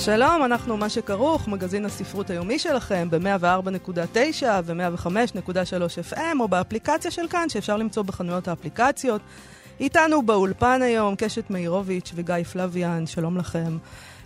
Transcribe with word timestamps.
שלום, 0.00 0.44
אנחנו 0.44 0.76
מה 0.76 0.88
שכרוך, 0.88 1.48
מגזין 1.48 1.84
הספרות 1.84 2.30
היומי 2.30 2.58
שלכם 2.58 3.08
ב-104.9 3.10 4.44
ו-105.3 4.64 6.12
FM 6.12 6.40
או 6.40 6.48
באפליקציה 6.48 7.10
של 7.10 7.28
כאן 7.28 7.48
שאפשר 7.48 7.76
למצוא 7.76 8.02
בחנויות 8.02 8.48
האפליקציות. 8.48 9.20
איתנו 9.80 10.22
באולפן 10.22 10.82
היום 10.82 11.16
קשת 11.16 11.50
מאירוביץ' 11.50 12.12
וגיא 12.14 12.44
פלוויאן, 12.52 13.06
שלום 13.06 13.36
לכם. 13.36 13.76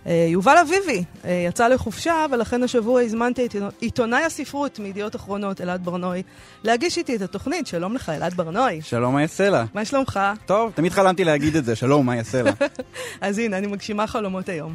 אה, 0.07 0.27
יובל 0.29 0.57
אביבי 0.57 1.03
אה, 1.25 1.45
יצא 1.47 1.67
לחופשה, 1.67 2.25
ולכן 2.31 2.63
השבוע 2.63 3.01
הזמנתי 3.01 3.45
את 3.45 3.55
עיתונאי 3.81 4.23
הספרות 4.23 4.79
מידיעות 4.79 5.15
אחרונות, 5.15 5.61
אלעד 5.61 5.85
ברנוי, 5.85 6.23
להגיש 6.63 6.97
איתי 6.97 7.15
את 7.15 7.21
התוכנית. 7.21 7.67
שלום 7.67 7.95
לך, 7.95 8.09
אלעד 8.09 8.33
ברנוי. 8.33 8.81
שלום, 8.81 9.19
יעשה 9.19 9.49
לה? 9.49 9.65
מה 9.73 9.85
שלומך? 9.85 10.19
טוב, 10.45 10.71
תמיד 10.75 10.91
חלמתי 10.91 11.23
להגיד 11.23 11.55
את 11.55 11.65
זה, 11.65 11.75
שלום, 11.75 12.09
יעשה 12.09 12.41
לה? 12.41 12.51
אז 13.21 13.37
הנה, 13.37 13.57
אני 13.57 13.67
מגשימה 13.67 14.07
חלומות 14.07 14.49
היום. 14.49 14.73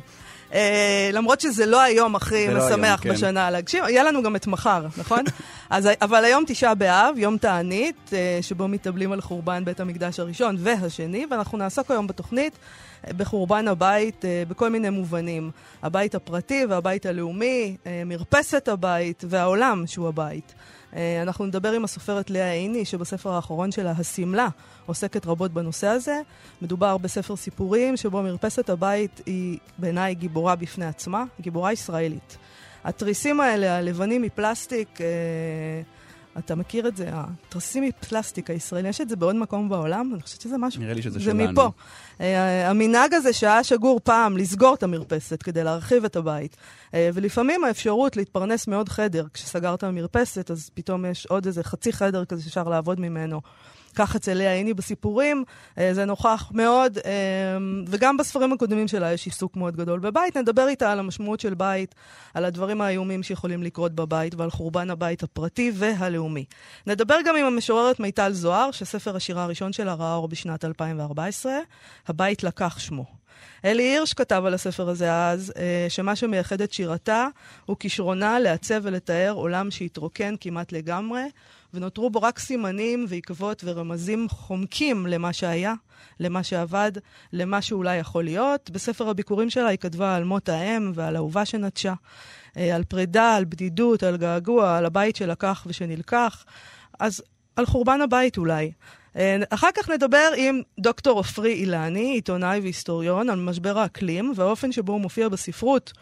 Uh, 0.51 0.55
למרות 1.12 1.41
שזה 1.41 1.66
לא 1.66 1.80
היום 1.80 2.16
הכי 2.16 2.48
משמח 2.48 2.84
היום, 2.84 2.97
כן. 2.97 3.11
בשנה 3.11 3.51
להגשים, 3.51 3.84
יהיה 3.84 4.05
לנו 4.05 4.23
גם 4.23 4.37
את 4.37 4.47
מחר, 4.47 4.87
נכון? 4.97 5.25
אז, 5.70 5.89
אבל 6.02 6.25
היום 6.25 6.45
תשעה 6.47 6.75
באב, 6.75 7.15
יום 7.19 7.39
תענית, 7.39 7.97
uh, 8.09 8.12
שבו 8.43 8.69
מתאבלים 8.69 9.12
על 9.12 9.20
חורבן 9.20 9.65
בית 9.65 9.80
המקדש 9.80 10.20
הראשון 10.20 10.56
והשני, 10.59 11.27
ואנחנו 11.30 11.59
נעסוק 11.59 11.91
היום 11.91 12.06
בתוכנית 12.06 12.53
uh, 12.53 13.12
בחורבן 13.12 13.69
הבית 13.69 14.25
uh, 14.25 14.48
בכל 14.48 14.69
מיני 14.70 14.91
מובנים. 14.91 15.50
הבית 15.83 16.14
הפרטי 16.14 16.65
והבית 16.69 17.06
הלאומי, 17.06 17.77
uh, 17.84 17.89
מרפסת 18.06 18.69
הבית 18.69 19.25
והעולם 19.28 19.87
שהוא 19.87 20.09
הבית. 20.09 20.55
אה, 20.97 21.22
אנחנו 21.22 21.47
נדבר 21.47 21.72
עם 21.72 21.84
הסופרת 21.84 22.31
לאה 22.31 22.53
עיני, 22.53 22.84
שבספר 22.84 23.33
האחרון 23.33 23.72
שלה, 23.72 23.91
השמלה, 23.98 24.48
עוסקת 24.86 25.27
רבות 25.27 25.53
בנושא 25.53 25.86
הזה. 25.86 26.20
מדובר 26.62 26.98
בספר 26.98 27.36
סיפורים 27.36 27.97
שבו 27.97 28.22
מרפסת 28.22 28.70
הבית 28.70 29.20
היא 29.27 29.59
בעיניי 29.78 30.14
גיבורה 30.14 30.56
בפני 30.56 30.86
עצמה, 30.86 31.25
גיבורה 31.41 31.72
ישראלית. 31.72 32.36
התריסים 32.84 33.41
האלה, 33.41 33.77
הלבנים 33.77 34.22
מפלסטיק, 34.22 35.00
אה, 35.00 35.06
אתה 36.39 36.55
מכיר 36.55 36.89
את 36.89 36.97
זה, 36.97 37.11
התרסים 37.12 37.84
מפלסטיק 37.84 38.50
הישראלי, 38.50 38.89
יש 38.89 39.00
את 39.00 39.08
זה 39.08 39.17
בעוד 39.17 39.36
מקום 39.36 39.69
בעולם? 39.69 40.11
אני 40.14 40.22
חושבת 40.22 40.41
שזה 40.41 40.58
משהו... 40.58 40.83
נראה 40.83 40.94
לי 40.94 41.03
שזה 41.03 41.19
זה 41.19 41.25
שלנו. 41.25 41.39
זה 41.39 41.53
מפה. 41.53 41.70
אה, 42.20 42.70
המנהג 42.70 43.14
הזה 43.14 43.33
שהיה 43.33 43.64
שגור 43.64 44.00
פעם 44.05 44.36
לסגור 44.36 44.75
את 44.75 44.83
המרפסת 44.83 45.42
כדי 45.42 45.64
להרחיב 45.64 46.05
את 46.05 46.16
הבית, 46.16 46.56
אה, 46.94 47.11
ולפעמים 47.14 47.64
האפשרות 47.64 48.16
להתפרנס 48.16 48.66
מעוד 48.66 48.89
חדר, 48.89 49.27
כשסגרת 49.34 49.84
המרפסת, 49.84 50.50
אז 50.50 50.70
פתאום 50.75 51.05
יש 51.05 51.27
עוד 51.27 51.47
איזה 51.47 51.64
חצי 51.64 51.92
חדר 51.92 52.25
כזה 52.25 52.42
שאפשר 52.42 52.69
לעבוד 52.69 53.00
ממנו. 53.00 53.41
כך 53.98 54.16
אצל 54.16 54.34
לאה 54.34 54.52
עיני 54.52 54.74
בסיפורים, 54.74 55.44
אה, 55.78 55.94
זה 55.94 56.04
נוכח 56.04 56.50
מאוד, 56.54 56.98
אה, 56.98 57.12
וגם 57.86 58.16
בספרים 58.16 58.52
הקודמים 58.52 58.88
שלה 58.88 59.12
יש 59.12 59.27
עיסוק 59.27 59.56
מאוד 59.56 59.77
גדול 59.77 60.00
בבית. 60.00 60.36
נדבר 60.36 60.68
איתה 60.68 60.92
על 60.92 60.98
המשמעות 60.98 61.41
של 61.41 61.54
בית, 61.54 61.94
על 62.34 62.44
הדברים 62.44 62.80
האיומים 62.80 63.22
שיכולים 63.22 63.62
לקרות 63.62 63.94
בבית 63.94 64.34
ועל 64.34 64.50
חורבן 64.50 64.91
הבית 64.91 65.22
הפרטי 65.22 65.72
והלאומי. 65.74 66.44
נדבר 66.86 67.16
גם 67.24 67.36
עם 67.36 67.46
המשוררת 67.46 68.00
מיטל 68.00 68.32
זוהר, 68.32 68.70
שספר 68.70 69.16
השירה 69.16 69.42
הראשון 69.42 69.72
שלה 69.72 69.94
ראה 69.94 70.14
אור 70.14 70.28
בשנת 70.28 70.64
2014, 70.64 71.52
הבית 72.08 72.44
לקח 72.44 72.78
שמו. 72.78 73.04
אלי 73.64 73.82
הירש 73.82 74.12
כתב 74.12 74.42
על 74.46 74.54
הספר 74.54 74.88
הזה 74.88 75.14
אז, 75.14 75.53
אה, 75.56 75.87
שמה 75.88 76.16
שמייחד 76.16 76.60
את 76.60 76.72
שירתה 76.72 77.26
הוא 77.66 77.76
כישרונה 77.81 78.38
לעצב 78.38 78.81
ולתאר 78.82 79.32
עולם 79.32 79.70
שהתרוקן 79.70 80.34
כמעט 80.41 80.72
לגמרי, 80.72 81.22
ונותרו 81.75 82.11
בו 82.11 82.23
רק 82.23 82.39
סימנים 82.39 83.06
ועקבות 83.09 83.62
ורמזים 83.67 84.29
חומקים 84.29 85.06
למה 85.06 85.33
שהיה, 85.33 85.75
למה 86.21 86.43
שעבד, 86.43 86.93
למה 87.33 87.62
שאולי 87.62 87.97
יכול 87.97 88.25
להיות. 88.25 88.71
בספר 88.71 89.09
הביקורים 89.09 89.51
שלה 89.51 89.69
היא 89.69 89.79
כתבה 89.79 90.17
על 90.17 90.25
מות 90.25 90.49
האם 90.49 90.93
ועל 90.95 91.17
אהובה 91.17 91.45
שנטשה, 91.45 91.95
אה, 92.56 92.77
על 92.77 92.84
פרידה, 92.84 93.34
על 93.34 93.45
בדידות, 93.45 94.03
על 94.03 94.17
געגוע, 94.17 94.77
על 94.77 94.87
הבית 94.87 95.17
שלקח 95.17 95.65
ושנלקח. 95.67 96.45
אז 96.99 97.23
על 97.56 97.67
חורבן 97.67 98.00
הבית 98.00 98.39
אולי. 98.39 98.73
אה, 99.17 99.37
אחר 99.50 99.69
כך 99.75 99.91
נדבר 99.91 100.31
עם 100.37 100.61
דוקטור 100.79 101.19
עופרי 101.19 101.53
אילני, 101.53 102.12
עיתונאי 102.12 102.61
והיסטוריון, 102.61 103.31
על 103.31 103.39
משבר 103.39 103.79
האקלים 103.79 104.33
והאופן 104.37 104.73
שבו 104.73 104.93
הוא 104.93 105.00
מופיע 105.00 105.29
בספרות. 105.29 105.93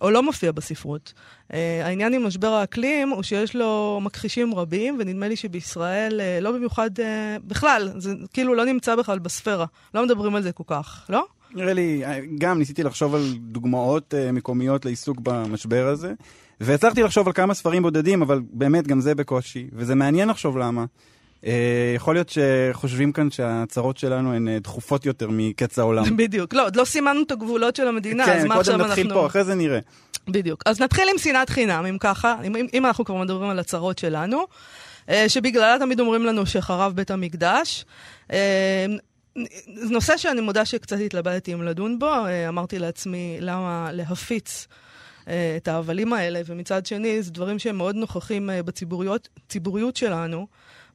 או 0.00 0.10
לא 0.10 0.22
מופיע 0.22 0.52
בספרות. 0.52 1.12
Uh, 1.48 1.54
העניין 1.84 2.14
עם 2.14 2.26
משבר 2.26 2.48
האקלים 2.48 3.08
הוא 3.08 3.22
שיש 3.22 3.56
לו 3.56 4.00
מכחישים 4.02 4.54
רבים, 4.54 4.96
ונדמה 5.00 5.28
לי 5.28 5.36
שבישראל 5.36 6.20
uh, 6.20 6.42
לא 6.42 6.52
במיוחד, 6.52 6.90
uh, 6.98 7.02
בכלל, 7.44 7.90
זה 7.96 8.14
כאילו 8.32 8.54
לא 8.54 8.64
נמצא 8.64 8.96
בכלל 8.96 9.18
בספירה. 9.18 9.66
לא 9.94 10.04
מדברים 10.04 10.34
על 10.34 10.42
זה 10.42 10.52
כל 10.52 10.64
כך, 10.66 11.06
לא? 11.08 11.26
נראה 11.54 11.72
לי, 11.72 12.02
גם 12.38 12.58
ניסיתי 12.58 12.82
לחשוב 12.82 13.14
על 13.14 13.22
דוגמאות 13.38 14.14
uh, 14.14 14.32
מקומיות 14.32 14.84
לעיסוק 14.84 15.18
במשבר 15.22 15.86
הזה, 15.86 16.12
והצלחתי 16.60 17.02
לחשוב 17.02 17.26
על 17.26 17.32
כמה 17.32 17.54
ספרים 17.54 17.82
בודדים, 17.82 18.22
אבל 18.22 18.40
באמת 18.52 18.86
גם 18.86 19.00
זה 19.00 19.14
בקושי, 19.14 19.68
וזה 19.72 19.94
מעניין 19.94 20.28
לחשוב 20.28 20.58
למה. 20.58 20.84
Uh, 21.40 21.46
יכול 21.96 22.14
להיות 22.14 22.28
שחושבים 22.28 23.12
כאן 23.12 23.30
שהצרות 23.30 23.96
שלנו 23.96 24.34
הן 24.34 24.48
uh, 24.48 24.62
דחופות 24.62 25.06
יותר 25.06 25.28
מקץ 25.30 25.78
העולם. 25.78 26.16
בדיוק. 26.16 26.54
לא, 26.54 26.64
עוד 26.64 26.76
לא 26.76 26.84
סימנו 26.84 27.22
את 27.22 27.30
הגבולות 27.30 27.76
של 27.76 27.88
המדינה, 27.88 28.26
כן, 28.26 28.38
אז 28.38 28.44
מה 28.44 28.56
עכשיו 28.56 28.74
אנחנו... 28.74 28.88
כן, 28.88 28.94
קודם 28.94 29.06
נתחיל 29.06 29.14
פה, 29.14 29.26
אחרי 29.26 29.44
זה 29.44 29.54
נראה. 29.54 29.78
בדיוק. 30.28 30.62
אז 30.66 30.80
נתחיל 30.80 31.08
עם 31.12 31.18
שנאת 31.18 31.50
חינם, 31.50 31.86
אם 31.86 31.98
ככה, 31.98 32.34
אם, 32.44 32.56
אם 32.74 32.86
אנחנו 32.86 33.04
כבר 33.04 33.14
מדברים 33.14 33.50
על 33.50 33.58
הצרות 33.58 33.98
שלנו, 33.98 34.44
uh, 35.06 35.10
שבגללה 35.28 35.76
תמיד 35.78 36.00
אומרים 36.00 36.26
לנו 36.26 36.46
שחרב 36.46 36.92
בית 36.96 37.10
המקדש. 37.10 37.84
נושא 39.66 40.16
שאני 40.16 40.40
מודה 40.40 40.64
שקצת 40.64 40.96
התלבטתי 41.06 41.54
אם 41.54 41.62
לדון 41.62 41.98
בו, 41.98 42.14
אמרתי 42.48 42.78
לעצמי, 42.78 43.38
למה 43.40 43.88
להפיץ 43.92 44.66
את 45.56 45.68
ההבלים 45.68 46.12
האלה, 46.12 46.40
ומצד 46.46 46.86
שני, 46.86 47.22
זה 47.22 47.30
דברים 47.30 47.58
שהם 47.58 47.76
מאוד 47.76 47.96
נוכחים 47.96 48.50
בציבוריות 48.64 49.96
שלנו. 49.96 50.46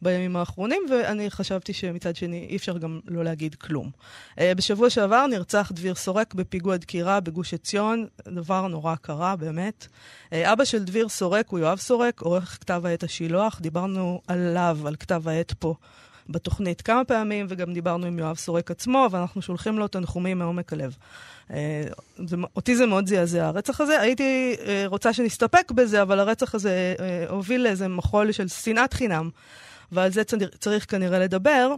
בימים 0.01 0.35
האחרונים, 0.35 0.81
ואני 0.89 1.31
חשבתי 1.31 1.73
שמצד 1.73 2.15
שני 2.15 2.47
אי 2.49 2.55
אפשר 2.55 2.77
גם 2.77 2.99
לא 3.07 3.23
להגיד 3.23 3.55
כלום. 3.55 3.89
Uh, 4.35 4.41
בשבוע 4.55 4.89
שעבר 4.89 5.27
נרצח 5.27 5.71
דביר 5.75 5.95
סורק 5.95 6.33
בפיגוע 6.33 6.77
דקירה 6.77 7.19
בגוש 7.19 7.53
עציון, 7.53 8.07
דבר 8.27 8.67
נורא 8.67 8.95
קרה, 8.95 9.35
באמת. 9.35 9.87
Uh, 10.29 10.33
אבא 10.43 10.65
של 10.65 10.83
דביר 10.83 11.09
סורק 11.09 11.49
הוא 11.49 11.59
יואב 11.59 11.77
סורק, 11.77 12.21
עורך 12.21 12.57
כתב 12.61 12.81
העת 12.85 13.03
השילוח, 13.03 13.59
דיברנו 13.61 14.21
עליו, 14.27 14.79
על 14.85 14.95
כתב 14.95 15.27
העת 15.27 15.53
פה. 15.59 15.75
בתוכנית 16.29 16.81
כמה 16.81 17.03
פעמים, 17.03 17.45
וגם 17.49 17.73
דיברנו 17.73 18.05
עם 18.05 18.19
יואב 18.19 18.37
סורק 18.37 18.71
עצמו, 18.71 19.07
ואנחנו 19.11 19.41
שולחים 19.41 19.79
לו 19.79 19.87
תנחומים 19.87 20.39
מעומק 20.39 20.73
הלב. 20.73 20.95
Uh, 21.49 21.53
זה, 22.27 22.35
אותי 22.55 22.75
זה 22.75 22.85
מאוד 22.85 23.07
זעזע, 23.07 23.47
הרצח 23.47 23.81
הזה. 23.81 24.01
הייתי 24.01 24.55
רוצה 24.85 25.13
שנסתפק 25.13 25.71
בזה, 25.71 26.01
אבל 26.01 26.19
הרצח 26.19 26.55
הזה 26.55 26.95
הוביל 27.29 27.61
לאיזה 27.63 27.87
מחול 27.87 28.31
של 28.31 28.47
שנאת 28.47 28.93
חינם. 28.93 29.29
ועל 29.91 30.11
זה 30.11 30.21
צריך 30.59 30.91
כנראה 30.91 31.19
לדבר. 31.19 31.75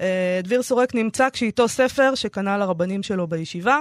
אה, 0.00 0.40
דביר 0.42 0.62
סורק 0.62 0.94
נמצא 0.94 1.28
כשאיתו 1.30 1.68
ספר 1.68 2.14
שקנה 2.14 2.58
לרבנים 2.58 3.02
שלו 3.02 3.26
בישיבה, 3.26 3.80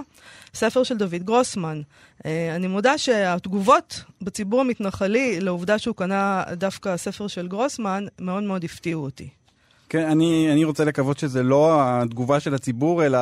ספר 0.53 0.83
של 0.83 0.97
דוד 0.97 1.23
גרוסמן. 1.23 1.81
אה, 2.25 2.55
אני 2.55 2.67
מודה 2.67 2.97
שהתגובות 2.97 4.03
בציבור 4.21 4.61
המתנחלי 4.61 5.39
לעובדה 5.39 5.79
שהוא 5.79 5.95
קנה 5.95 6.43
דווקא 6.53 6.97
ספר 6.97 7.27
של 7.27 7.47
גרוסמן 7.47 8.05
מאוד 8.19 8.43
מאוד 8.43 8.63
הפתיעו 8.63 9.03
אותי. 9.03 9.29
כן, 9.89 10.09
אני, 10.09 10.49
אני 10.51 10.63
רוצה 10.63 10.85
לקוות 10.85 11.19
שזה 11.19 11.43
לא 11.43 11.79
התגובה 11.81 12.39
של 12.39 12.53
הציבור, 12.53 13.05
אלא 13.05 13.19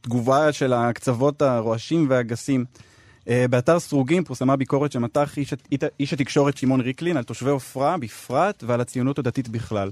תגובה 0.00 0.52
של 0.52 0.72
הקצוות 0.72 1.42
הרועשים 1.42 2.06
והגסים. 2.10 2.64
Uh, 3.26 3.30
באתר 3.50 3.80
סרוגים 3.80 4.24
פורסמה 4.24 4.56
ביקורת 4.56 4.92
שמתח 4.92 5.38
איש, 5.38 5.54
איש 6.00 6.12
התקשורת 6.12 6.56
שמעון 6.56 6.80
ריקלין 6.80 7.16
על 7.16 7.24
תושבי 7.24 7.50
עופרה 7.50 7.98
בפרט 7.98 8.64
ועל 8.66 8.80
הציונות 8.80 9.18
הדתית 9.18 9.48
בכלל. 9.48 9.90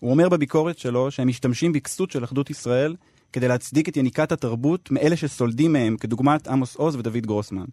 הוא 0.00 0.10
אומר 0.10 0.28
בביקורת 0.28 0.78
שלו 0.78 1.10
שהם 1.10 1.28
משתמשים 1.28 1.72
בכסות 1.72 2.10
של 2.10 2.24
אחדות 2.24 2.50
ישראל 2.50 2.96
כדי 3.32 3.48
להצדיק 3.48 3.88
את 3.88 3.96
יניקת 3.96 4.32
התרבות 4.32 4.90
מאלה 4.90 5.16
שסולדים 5.16 5.72
מהם, 5.72 5.96
כדוגמת 5.96 6.48
עמוס 6.48 6.76
עוז 6.76 6.96
ודוד 6.96 7.26
גרוסמן. 7.26 7.64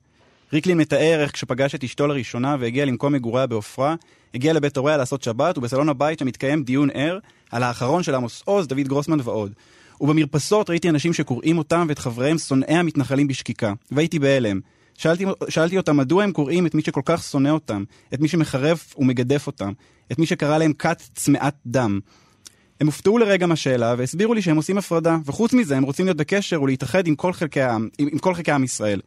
ריקלין 0.53 0.77
מתאר 0.77 1.19
איך 1.21 1.31
כשפגש 1.31 1.75
את 1.75 1.83
אשתו 1.83 2.07
לראשונה 2.07 2.55
והגיע 2.59 2.85
למקום 2.85 3.13
מגוריה 3.13 3.47
בעופרה, 3.47 3.95
הגיע 4.33 4.53
לבית 4.53 4.77
הוריה 4.77 4.97
לעשות 4.97 5.23
שבת, 5.23 5.57
ובסלון 5.57 5.89
הבית 5.89 6.19
שם 6.19 6.63
דיון 6.63 6.89
ער 6.93 7.19
על 7.51 7.63
האחרון 7.63 8.03
של 8.03 8.15
עמוס 8.15 8.41
עוז, 8.45 8.67
דוד 8.67 8.87
גרוסמן 8.87 9.19
ועוד. 9.23 9.53
ובמרפסות 10.01 10.69
ראיתי 10.69 10.89
אנשים 10.89 11.13
שקוראים 11.13 11.57
אותם 11.57 11.85
ואת 11.89 11.99
חבריהם 11.99 12.37
שונאי 12.37 12.73
המתנחלים 12.73 13.27
בשקיקה, 13.27 13.73
והייתי 13.91 14.19
בהלם. 14.19 14.59
שאלתי, 14.99 15.25
שאלתי 15.49 15.77
אותם 15.77 15.97
מדוע 15.97 16.23
הם 16.23 16.31
קוראים 16.31 16.65
את 16.65 16.75
מי 16.75 16.81
שכל 16.81 17.01
כך 17.05 17.23
שונא 17.23 17.49
אותם, 17.49 17.83
את 18.13 18.19
מי 18.19 18.27
שמחרף 18.27 18.95
ומגדף 18.97 19.47
אותם, 19.47 19.71
את 20.11 20.19
מי 20.19 20.25
שקרא 20.25 20.57
להם 20.57 20.73
כת 20.73 21.01
צמאת 21.15 21.53
דם. 21.65 21.99
הם 22.81 22.87
הופתעו 22.87 23.17
לרגע 23.17 23.47
מהשאלה 23.47 23.95
והסבירו 23.97 24.33
לי 24.33 24.41
שהם 24.41 24.57
עושים 24.57 24.77
הפרדה, 24.77 25.17
וחוץ 25.25 25.53
מזה 25.53 25.77
הם 25.77 25.83
רוצים 25.83 26.05
להיות 26.05 26.17
בקשר 26.17 26.61
ולהתאחד 26.61 27.07
עם 27.07 27.15
כל 27.15 27.33
חלקי 27.33 27.61
העם, 27.61 27.89
עם, 27.97 28.07
עם 28.11 28.19
כל 28.19 28.33
חלקי 28.33 28.51
עם 28.51 28.63
ישראל. 28.63 29.01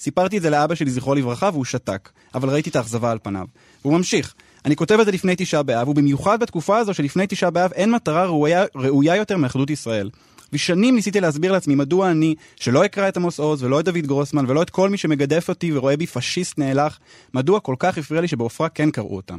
סיפרתי 0.00 0.36
את 0.36 0.42
זה 0.42 0.50
לאבא 0.50 0.74
שלי, 0.74 0.90
זכרו 0.90 1.14
לברכה, 1.14 1.50
והוא 1.52 1.64
שתק, 1.64 2.10
אבל 2.34 2.48
ראיתי 2.48 2.70
את 2.70 2.76
האכזבה 2.76 3.10
על 3.10 3.18
פניו. 3.22 3.46
והוא 3.84 3.96
ממשיך, 3.96 4.34
אני 4.64 4.76
כותב 4.76 5.00
את 5.00 5.06
זה 5.06 5.12
לפני 5.12 5.34
תשעה 5.36 5.62
באב, 5.62 5.88
ובמיוחד 5.88 6.40
בתקופה 6.40 6.78
הזו 6.78 6.94
שלפני 6.94 7.24
תשעה 7.28 7.50
באב 7.50 7.72
אין 7.72 7.90
מטרה 7.90 8.26
ראויה, 8.26 8.64
ראויה 8.74 9.16
יותר 9.16 9.36
מאחדות 9.36 9.70
ישראל. 9.70 10.10
ושנים 10.52 10.94
ניסיתי 10.94 11.20
להסביר 11.20 11.52
לעצמי 11.52 11.74
מדוע 11.74 12.10
אני, 12.10 12.34
שלא 12.56 12.84
אקרא 12.84 13.08
את 13.08 13.16
עמוס 13.16 13.40
עוז 13.40 13.62
ולא 13.62 13.80
את 13.80 13.84
דוד 13.84 14.06
גרוסמן 14.06 14.44
ולא 14.48 14.62
את 14.62 14.70
כל 14.70 14.90
מי 14.90 14.96
שמגדף 14.96 15.48
אותי 15.48 15.76
ורואה 15.76 15.96
בי 15.96 16.06
פשיסט 16.06 16.58
נאלח, 16.58 16.98
מדוע 17.34 17.60
כל 17.60 17.74
כך 17.78 17.98
הפריע 17.98 18.20
לי 18.20 18.28
שבעופרה 18.28 18.68
כן 18.68 18.90
קראו 18.90 19.16
אותם. 19.16 19.38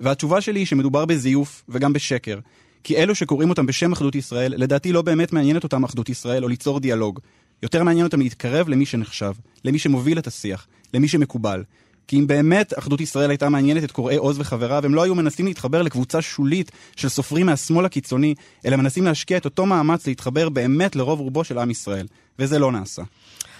והתשובה 0.00 0.40
שלי 0.40 0.60
היא 0.60 0.66
שמדובר 0.66 1.04
בזיוף 1.04 1.64
וגם 1.68 1.92
בשקר. 1.92 2.38
כי 2.84 2.96
אלו 2.96 3.14
שקוראים 3.14 3.50
אותם 3.50 3.66
בשם 3.66 3.92
אחדות 3.92 4.14
ישראל, 4.14 4.54
לדעתי 4.56 4.92
לא 4.92 5.02
באמת 5.02 5.32
מעניינת 5.32 5.64
אותם 5.64 5.84
אחדות 5.84 6.08
ישראל 6.08 6.44
או 6.44 6.48
ליצור 6.48 6.80
דיאלוג. 6.80 7.20
יותר 7.62 7.82
מעניין 7.82 8.06
אותם 8.06 8.20
להתקרב 8.20 8.68
למי 8.68 8.86
שנחשב, 8.86 9.32
למי 9.64 9.78
שמוביל 9.78 10.18
את 10.18 10.26
השיח, 10.26 10.66
למי 10.94 11.08
שמקובל. 11.08 11.62
כי 12.08 12.18
אם 12.18 12.26
באמת 12.26 12.78
אחדות 12.78 13.00
ישראל 13.00 13.30
הייתה 13.30 13.48
מעניינת 13.48 13.84
את 13.84 13.92
קוראי 13.92 14.16
עוז 14.16 14.40
וחבריו, 14.40 14.84
הם 14.84 14.94
לא 14.94 15.02
היו 15.02 15.14
מנסים 15.14 15.46
להתחבר 15.46 15.82
לקבוצה 15.82 16.22
שולית 16.22 16.70
של 16.96 17.08
סופרים 17.08 17.46
מהשמאל 17.46 17.84
הקיצוני, 17.84 18.34
אלא 18.66 18.76
מנסים 18.76 19.04
להשקיע 19.04 19.36
את 19.36 19.44
אותו 19.44 19.66
מאמץ 19.66 20.06
להתחבר 20.06 20.48
באמת 20.48 20.96
לרוב 20.96 21.20
רובו 21.20 21.44
של 21.44 21.58
עם 21.58 21.70
ישראל. 21.70 22.06
וזה 22.38 22.58
לא 22.58 22.72
נעשה. 22.72 23.02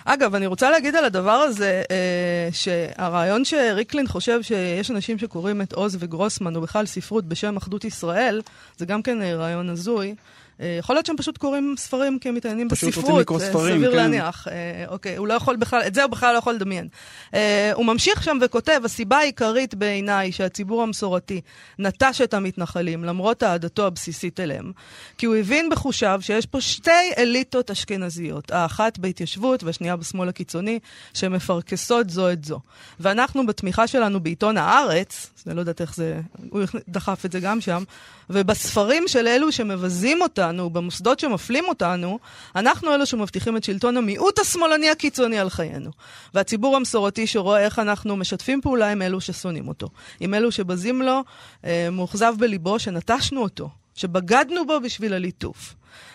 אגב, 0.05 0.35
אני 0.35 0.47
רוצה 0.47 0.71
להגיד 0.71 0.97
על 0.97 1.05
הדבר 1.05 1.31
הזה, 1.31 1.83
אה, 1.91 2.49
שהרעיון 2.53 3.45
שריקלין 3.45 4.07
חושב 4.07 4.43
שיש 4.43 4.91
אנשים 4.91 5.19
שקוראים 5.19 5.63
את 5.63 5.73
עוז 5.73 5.97
וגרוסמן, 6.01 6.57
או 6.57 6.61
בכלל 6.61 6.87
ספרות 6.87 7.25
בשם 7.25 7.57
אחדות 7.57 7.85
ישראל, 7.85 8.41
זה 8.77 8.87
גם 8.87 9.03
כן 9.03 9.23
אה, 9.23 9.37
רעיון 9.37 9.69
הזוי. 9.69 10.15
אה, 10.61 10.77
יכול 10.79 10.97
להיות 10.97 11.07
שהם 11.07 11.17
פשוט 11.17 11.39
קוראים 11.39 11.75
ספרים 11.79 12.19
כי 12.19 12.29
הם 12.29 12.35
מתעניינים 12.35 12.69
בספרות. 12.69 12.93
פשוט 12.93 13.05
רוצים 13.05 13.21
לקרוא 13.21 13.39
ספרים, 13.39 13.77
סביר 13.77 13.91
כן. 13.91 13.97
להניח. 13.97 14.49
אה, 14.49 14.85
אוקיי, 14.89 15.17
הוא 15.17 15.27
לא 15.27 15.35
יכול 15.35 15.57
בכלל, 15.57 15.83
את 15.87 15.95
זה 15.95 16.03
הוא 16.03 16.11
בכלל 16.11 16.33
לא 16.33 16.39
יכול 16.39 16.55
לדמיין. 16.55 16.89
אה, 17.35 17.71
הוא 17.75 17.87
ממשיך 17.87 18.23
שם 18.23 18.39
וכותב, 18.41 18.81
הסיבה 18.85 19.17
העיקרית 19.19 19.75
בעיניי 19.75 20.33
שהציבור 20.33 20.83
המסורתי 20.83 21.41
נטש 21.79 22.21
את 22.21 22.35
המתנחלים, 22.35 23.05
למרות 23.05 23.43
אהדתו 23.43 23.87
הבסיסית 23.87 24.41
אליהם, 24.41 24.73
כי 25.19 25.27
הוא 25.27 25.37
הבין 25.37 25.69
בחושיו 25.71 26.19
שיש 26.23 26.47
פה 26.47 26.61
שתי 26.61 26.91
אליטות 27.19 27.71
אשכנזיות, 27.71 28.51
האחת 28.51 28.99
בהתיישבות 28.99 29.65
והשנייה 29.65 29.97
בשמאל 29.97 30.29
הקיצוני, 30.29 30.79
שמפרכסות 31.15 32.11
זו 32.11 32.31
את 32.31 32.45
זו. 32.45 32.61
ואנחנו 33.01 33.47
בתמיכה 33.47 33.87
שלנו 33.87 34.21
בעיתון 34.21 34.57
הארץ, 34.57 35.31
אני 35.47 35.55
לא 35.57 35.61
יודעת 35.61 35.81
איך 35.81 35.95
זה, 35.95 36.21
הוא 36.51 36.63
דחף 36.89 37.25
את 37.25 37.33
זה 37.33 37.41
גם 37.41 37.61
שם, 37.61 37.85
ובספרים 38.31 39.09
של 39.09 39.27
אלו 39.27 39.53
שמבזים 39.53 40.23
אותנו, 40.49 40.71
במוסדות 40.71 41.21
שמפלים 41.21 41.65
אותנו, 41.69 42.19
אנחנו 42.57 42.95
אלו 42.95 43.07
שמבטיחים 43.07 43.57
את 43.57 43.65
שלטון 43.65 43.97
המיעוט 43.97 44.39
השמאלני 44.39 44.91
הקיצוני 44.91 45.39
על 45.39 45.51
חיינו. 45.51 45.91
והציבור 46.35 46.77
המסורתי 46.77 47.27
שרואה 47.27 47.61
איך 47.61 47.79
אנחנו 47.79 48.17
משתפים 48.17 48.61
פעולה 48.61 48.93
עם 48.93 49.03
אלו 49.03 49.21
ששונאים 49.21 49.69
אותו, 49.69 49.89
עם 50.21 50.35
אלו 50.35 50.53
שבזים 50.53 51.03
לו, 51.03 51.25
אה, 51.65 51.89
מאוכזב 51.93 52.35
בליבו 52.39 52.79
שנטשנו 52.79 53.43
אותו, 53.43 53.69
שבגדנו 53.95 54.67
בו 54.67 54.81
בשביל 54.81 55.15
הליטוף. 55.15 55.75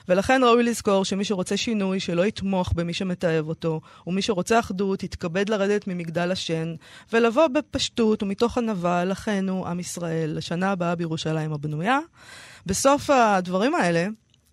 ולכן 0.10 0.42
ראוי 0.44 0.64
לזכור 0.64 1.06
שמי 1.06 1.26
שרוצה 1.26 1.58
שינוי, 1.58 2.00
שלא 2.00 2.26
יתמוך 2.26 2.74
במי 2.74 2.94
שמתעב 2.94 3.48
אותו, 3.48 3.82
ומי 4.08 4.22
שרוצה 4.22 4.60
אחדות, 4.60 5.04
יתכבד 5.04 5.50
לרדת 5.50 5.88
ממגדל 5.88 6.32
השן, 6.32 6.76
ולבוא 7.14 7.48
בפשטות 7.48 8.24
ומתוך 8.24 8.58
ענווה 8.58 9.06
לאחינו, 9.06 9.68
עם 9.68 9.80
ישראל, 9.80 10.38
לשנה 10.38 10.72
הבאה 10.72 10.96
בירושלים 10.96 11.54
הבנויה. 11.54 12.00
בסוף 12.66 13.10
הדברים 13.10 13.76
האלה, 13.76 14.08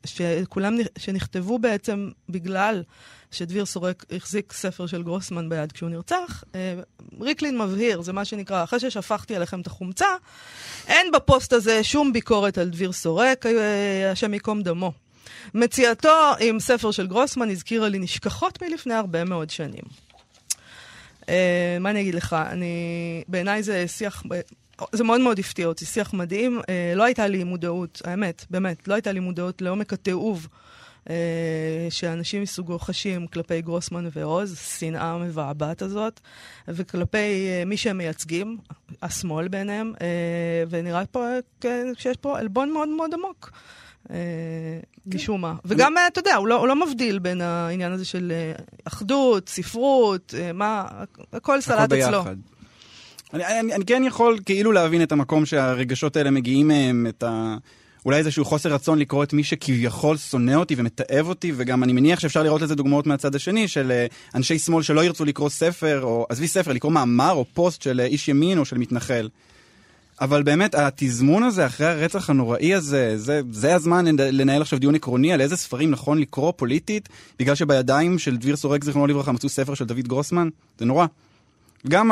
שכולם, 0.05 0.77
שנכתבו 0.99 1.59
בעצם 1.59 2.11
בגלל 2.29 2.83
שדביר 3.31 3.67
סורק 3.67 4.05
החזיק 4.11 4.53
ספר 4.53 4.87
של 4.87 5.03
גרוסמן 5.03 5.49
ביד 5.49 5.73
כשהוא 5.73 5.91
נרצח, 5.91 6.45
אה, 6.55 6.75
ריקלין 7.21 7.59
מבהיר, 7.59 8.03
זה 8.03 8.13
מה 8.13 8.25
שנקרא, 8.25 8.65
אחרי 8.65 8.81
ששפכתי 8.81 9.37
עליכם 9.37 9.61
את 9.61 9.67
החומצה, 9.67 10.07
אין 10.89 11.13
בפוסט 11.13 11.53
הזה 11.53 11.85
שום 11.85 12.13
ביקורת 12.13 12.59
על 12.59 12.69
דביר 12.69 12.93
סורק, 12.93 13.47
אה, 13.47 14.11
השם 14.13 14.35
ייקום 14.35 14.63
דמו. 14.63 14.93
מציאתו 15.55 16.33
עם 16.41 16.61
ספר 16.61 16.91
של 16.91 17.07
גרוסמן 17.07 17.51
הזכירה 17.51 17.89
לי 17.89 17.99
נשכחות 17.99 18.63
מלפני 18.63 18.95
הרבה 18.95 19.25
מאוד 19.25 19.51
שנים. 19.51 19.85
Uh, 21.21 21.33
מה 21.81 21.91
אני 21.91 22.01
אגיד 22.01 22.15
לך? 22.15 22.37
אני... 22.51 23.25
בעיניי 23.29 23.63
זה 23.63 23.89
שיח... 23.89 24.23
זה 24.93 25.05
מאוד 25.05 25.21
מאוד 25.21 25.39
הפתיע 25.39 25.67
אותי, 25.67 25.85
שיח 25.85 26.15
מדהים. 26.15 26.61
Uh, 26.61 26.97
לא 26.97 27.03
הייתה 27.03 27.27
לי 27.27 27.45
מודעות, 27.45 28.03
האמת, 28.05 28.45
באמת, 28.51 28.89
לא 28.89 28.95
הייתה 28.95 29.13
לי 29.13 29.21
מודעות 29.21 29.63
לעומק 29.63 29.93
התיעוב 29.93 30.49
uh, 31.05 31.11
שאנשים 31.91 32.43
מסוגו 32.43 32.79
חשים 32.79 33.27
כלפי 33.27 33.63
גרוסמן 33.63 34.09
ועוז, 34.13 34.59
שנאה 34.79 35.19
מבעבעת 35.19 35.83
הזאת, 35.83 36.21
וכלפי 36.69 37.19
uh, 37.63 37.69
מי 37.69 37.77
שהם 37.77 37.99
מייצגים, 37.99 38.59
השמאל 39.03 39.49
ביניהם, 39.49 39.93
uh, 39.97 40.01
ונראה 40.71 41.07
פה 41.07 41.27
uh, 41.63 41.67
שיש 41.99 42.17
פה 42.17 42.39
עלבון 42.39 42.73
מאוד 42.73 42.89
מאוד 42.89 43.15
עמוק. 43.15 43.51
אה, 44.11 44.81
משום 45.07 45.41
מה. 45.41 45.55
וגם, 45.65 45.99
אה, 45.99 46.07
אתה 46.07 46.19
יודע, 46.19 46.37
הוא 46.37 46.49
לא, 46.49 46.55
הוא 46.55 46.69
לא 46.69 46.87
מבדיל 46.87 47.19
בין 47.19 47.41
העניין 47.41 47.93
הזה 47.93 48.05
של 48.05 48.33
אה, 48.35 48.53
אחדות, 48.85 49.49
ספרות, 49.49 50.35
מה, 50.55 50.85
הכל 51.33 51.61
סלט 51.61 51.93
אצלו. 51.93 52.25
אני, 53.35 53.61
אני, 53.61 53.75
אני 53.75 53.85
כן 53.85 54.03
יכול 54.07 54.39
כאילו 54.47 54.73
להבין 54.73 55.03
את 55.03 55.13
המקום 55.13 55.47
שהרגשות 55.47 56.17
האלה 56.17 56.31
מגיעים 56.31 56.69
מהם, 56.69 57.07
את 57.09 57.23
ה... 57.23 57.57
אולי 58.05 58.19
איזשהו 58.19 58.45
חוסר 58.45 58.73
רצון 58.73 58.99
לקרוא 58.99 59.25
את 59.25 59.33
מי 59.33 59.45
שכביכול 59.45 60.17
שונא 60.17 60.55
אותי 60.55 60.75
ומתעב 60.79 61.29
אותי, 61.29 61.53
וגם 61.57 61.83
אני 61.83 61.93
מניח 61.93 62.21
שאפשר 62.21 62.43
לראות 62.43 62.63
לזה 62.63 62.75
דוגמאות 62.75 63.07
מהצד 63.07 63.35
השני, 63.35 63.69
של 63.69 64.05
אנשי 64.35 64.59
שמאל 64.59 64.83
שלא 64.83 65.05
ירצו 65.05 65.25
לקרוא 65.25 65.49
ספר, 65.49 66.01
או 66.03 66.27
עזבי 66.29 66.49
ספר, 66.49 66.73
לקרוא 66.73 66.93
מאמר 66.93 67.33
או 67.33 67.45
פוסט 67.55 67.83
של 67.83 68.01
איש 68.01 68.29
ימין 68.29 68.59
או 68.59 68.65
של 68.65 68.79
מתנחל. 68.79 69.29
אבל 70.21 70.43
באמת, 70.43 70.75
התזמון 70.75 71.43
הזה, 71.43 71.67
אחרי 71.67 71.87
הרצח 71.87 72.31
הנוראי 72.31 72.75
הזה, 72.75 73.19
זה, 73.19 73.41
זה 73.51 73.75
הזמן 73.75 74.05
לנהל 74.19 74.63
עכשיו 74.63 74.79
דיון 74.79 74.95
עקרוני 74.95 75.33
על 75.33 75.41
איזה 75.41 75.57
ספרים 75.57 75.91
נכון 75.91 76.19
לקרוא 76.19 76.53
פוליטית, 76.57 77.09
בגלל 77.39 77.55
שבידיים 77.55 78.19
של 78.19 78.37
דביר 78.37 78.57
סורק, 78.57 78.85
זיכרונו 78.85 79.07
לברכה, 79.07 79.33
מצאו 79.33 79.49
ספר 79.49 79.75
של 79.75 79.85
דוד 79.85 80.09
גרוסמן? 80.09 80.49
זה 80.79 80.85
נורא. 80.85 81.07
גם 81.89 82.11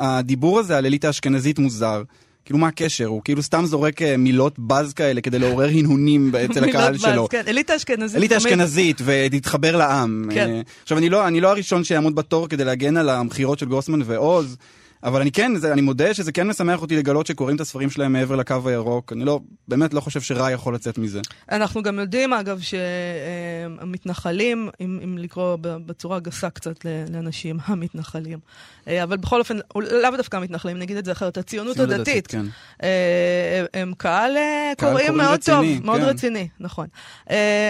הדיבור 0.00 0.58
הזה 0.58 0.78
על 0.78 0.86
אליטה 0.86 1.10
אשכנזית 1.10 1.58
מוזר. 1.58 2.02
כאילו 2.44 2.58
מה 2.58 2.68
הקשר? 2.68 3.06
הוא 3.06 3.20
כאילו 3.24 3.42
סתם 3.42 3.66
זורק 3.66 4.02
אה, 4.02 4.16
מילות 4.16 4.58
בז 4.58 4.92
כאלה 4.92 5.20
כדי 5.20 5.38
לעורר 5.38 5.68
הנהונים 5.68 6.32
אצל 6.44 6.64
הקהל 6.64 6.98
שלו. 6.98 7.10
מילות 7.10 7.30
כן, 7.30 7.42
אליטה 7.46 7.76
אשכנזית. 7.76 8.16
אליטה 8.16 8.36
אשכנזית, 8.36 9.00
ותתחבר 9.04 9.76
לעם. 9.76 10.28
כן. 10.34 10.50
אה, 10.50 10.60
עכשיו, 10.82 10.98
אני 10.98 11.08
לא, 11.08 11.28
אני 11.28 11.40
לא 11.40 11.50
הראשון 11.50 11.84
שיעמוד 11.84 12.14
בתור 12.14 12.48
כדי 12.48 12.64
להגן 12.64 12.96
על 12.96 13.08
המכירות 13.08 13.58
של 13.58 13.66
גרוסמן 13.66 14.00
ועוז. 14.04 14.56
אבל 15.02 15.20
אני 15.20 15.32
כן, 15.32 15.56
זה, 15.56 15.72
אני 15.72 15.80
מודה 15.80 16.14
שזה 16.14 16.32
כן 16.32 16.48
משמח 16.48 16.82
אותי 16.82 16.96
לגלות 16.96 17.26
שקוראים 17.26 17.56
את 17.56 17.60
הספרים 17.60 17.90
שלהם 17.90 18.12
מעבר 18.12 18.36
לקו 18.36 18.56
הירוק. 18.64 19.12
אני 19.12 19.24
לא, 19.24 19.40
באמת 19.68 19.94
לא 19.94 20.00
חושב 20.00 20.20
שרע 20.20 20.50
יכול 20.50 20.74
לצאת 20.74 20.98
מזה. 20.98 21.20
אנחנו 21.50 21.82
גם 21.82 21.98
יודעים, 21.98 22.32
אגב, 22.32 22.60
שהמתנחלים, 22.60 24.68
אם, 24.80 25.00
אם 25.04 25.18
לקרוא 25.18 25.56
בצורה 25.60 26.20
גסה 26.20 26.50
קצת 26.50 26.86
לאנשים, 27.10 27.56
המתנחלים, 27.64 28.38
אה, 28.88 29.02
אבל 29.02 29.16
בכל 29.16 29.40
אופן, 29.40 29.58
לאו 29.76 30.16
דווקא 30.16 30.36
המתנחלים, 30.36 30.78
נגיד 30.78 30.96
את 30.96 31.04
זה 31.04 31.12
אחרת, 31.12 31.38
הציונות 31.38 31.78
הדתית, 31.78 32.26
כן. 32.26 32.44
אה, 32.82 33.64
הם 33.74 33.92
קהל, 33.98 34.36
אה, 34.36 34.72
קהל 34.76 34.90
קוראים 34.90 35.16
מאוד 35.16 35.30
רציני, 35.30 35.76
טוב, 35.76 35.86
מאוד 35.86 36.00
כן. 36.00 36.06
רציני, 36.06 36.48
נכון. 36.60 36.86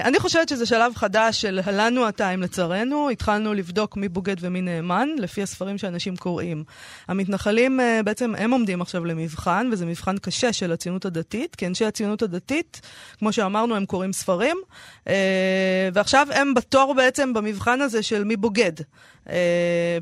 אני 0.05 0.19
חושבת 0.19 0.49
שזה 0.49 0.67
שלב 0.67 0.93
חדש 0.95 1.41
של 1.41 1.61
הלנו 1.65 2.07
הטיים 2.07 2.43
לצערנו, 2.43 3.11
התחלנו 3.11 3.55
לבדוק 3.55 3.97
מי 3.97 4.09
בוגד 4.09 4.37
ומי 4.41 4.61
נאמן, 4.61 5.09
לפי 5.19 5.43
הספרים 5.43 5.79
שאנשים 5.79 6.17
קוראים. 6.17 6.65
המתנחלים 7.17 7.81
בעצם, 8.05 8.35
הם 8.39 8.51
עומדים 8.51 8.83
עכשיו 8.83 9.05
למבחן, 9.05 9.69
וזה 9.73 9.87
מבחן 9.87 10.19
קשה 10.19 10.53
של 10.53 10.73
הציונות 10.73 11.05
הדתית, 11.05 11.57
כי 11.57 11.67
אנשי 11.67 11.85
הציונות 11.85 12.23
הדתית, 12.23 12.81
כמו 13.19 13.33
שאמרנו, 13.33 13.77
הם 13.77 13.87
קוראים 13.87 14.13
ספרים, 14.13 14.57
ועכשיו 15.93 16.27
הם 16.35 16.55
בתור 16.55 16.95
בעצם 16.95 17.35
במבחן 17.35 17.81
הזה 17.81 18.03
של 18.03 18.25
מי 18.25 18.37
בוגד. 18.37 18.73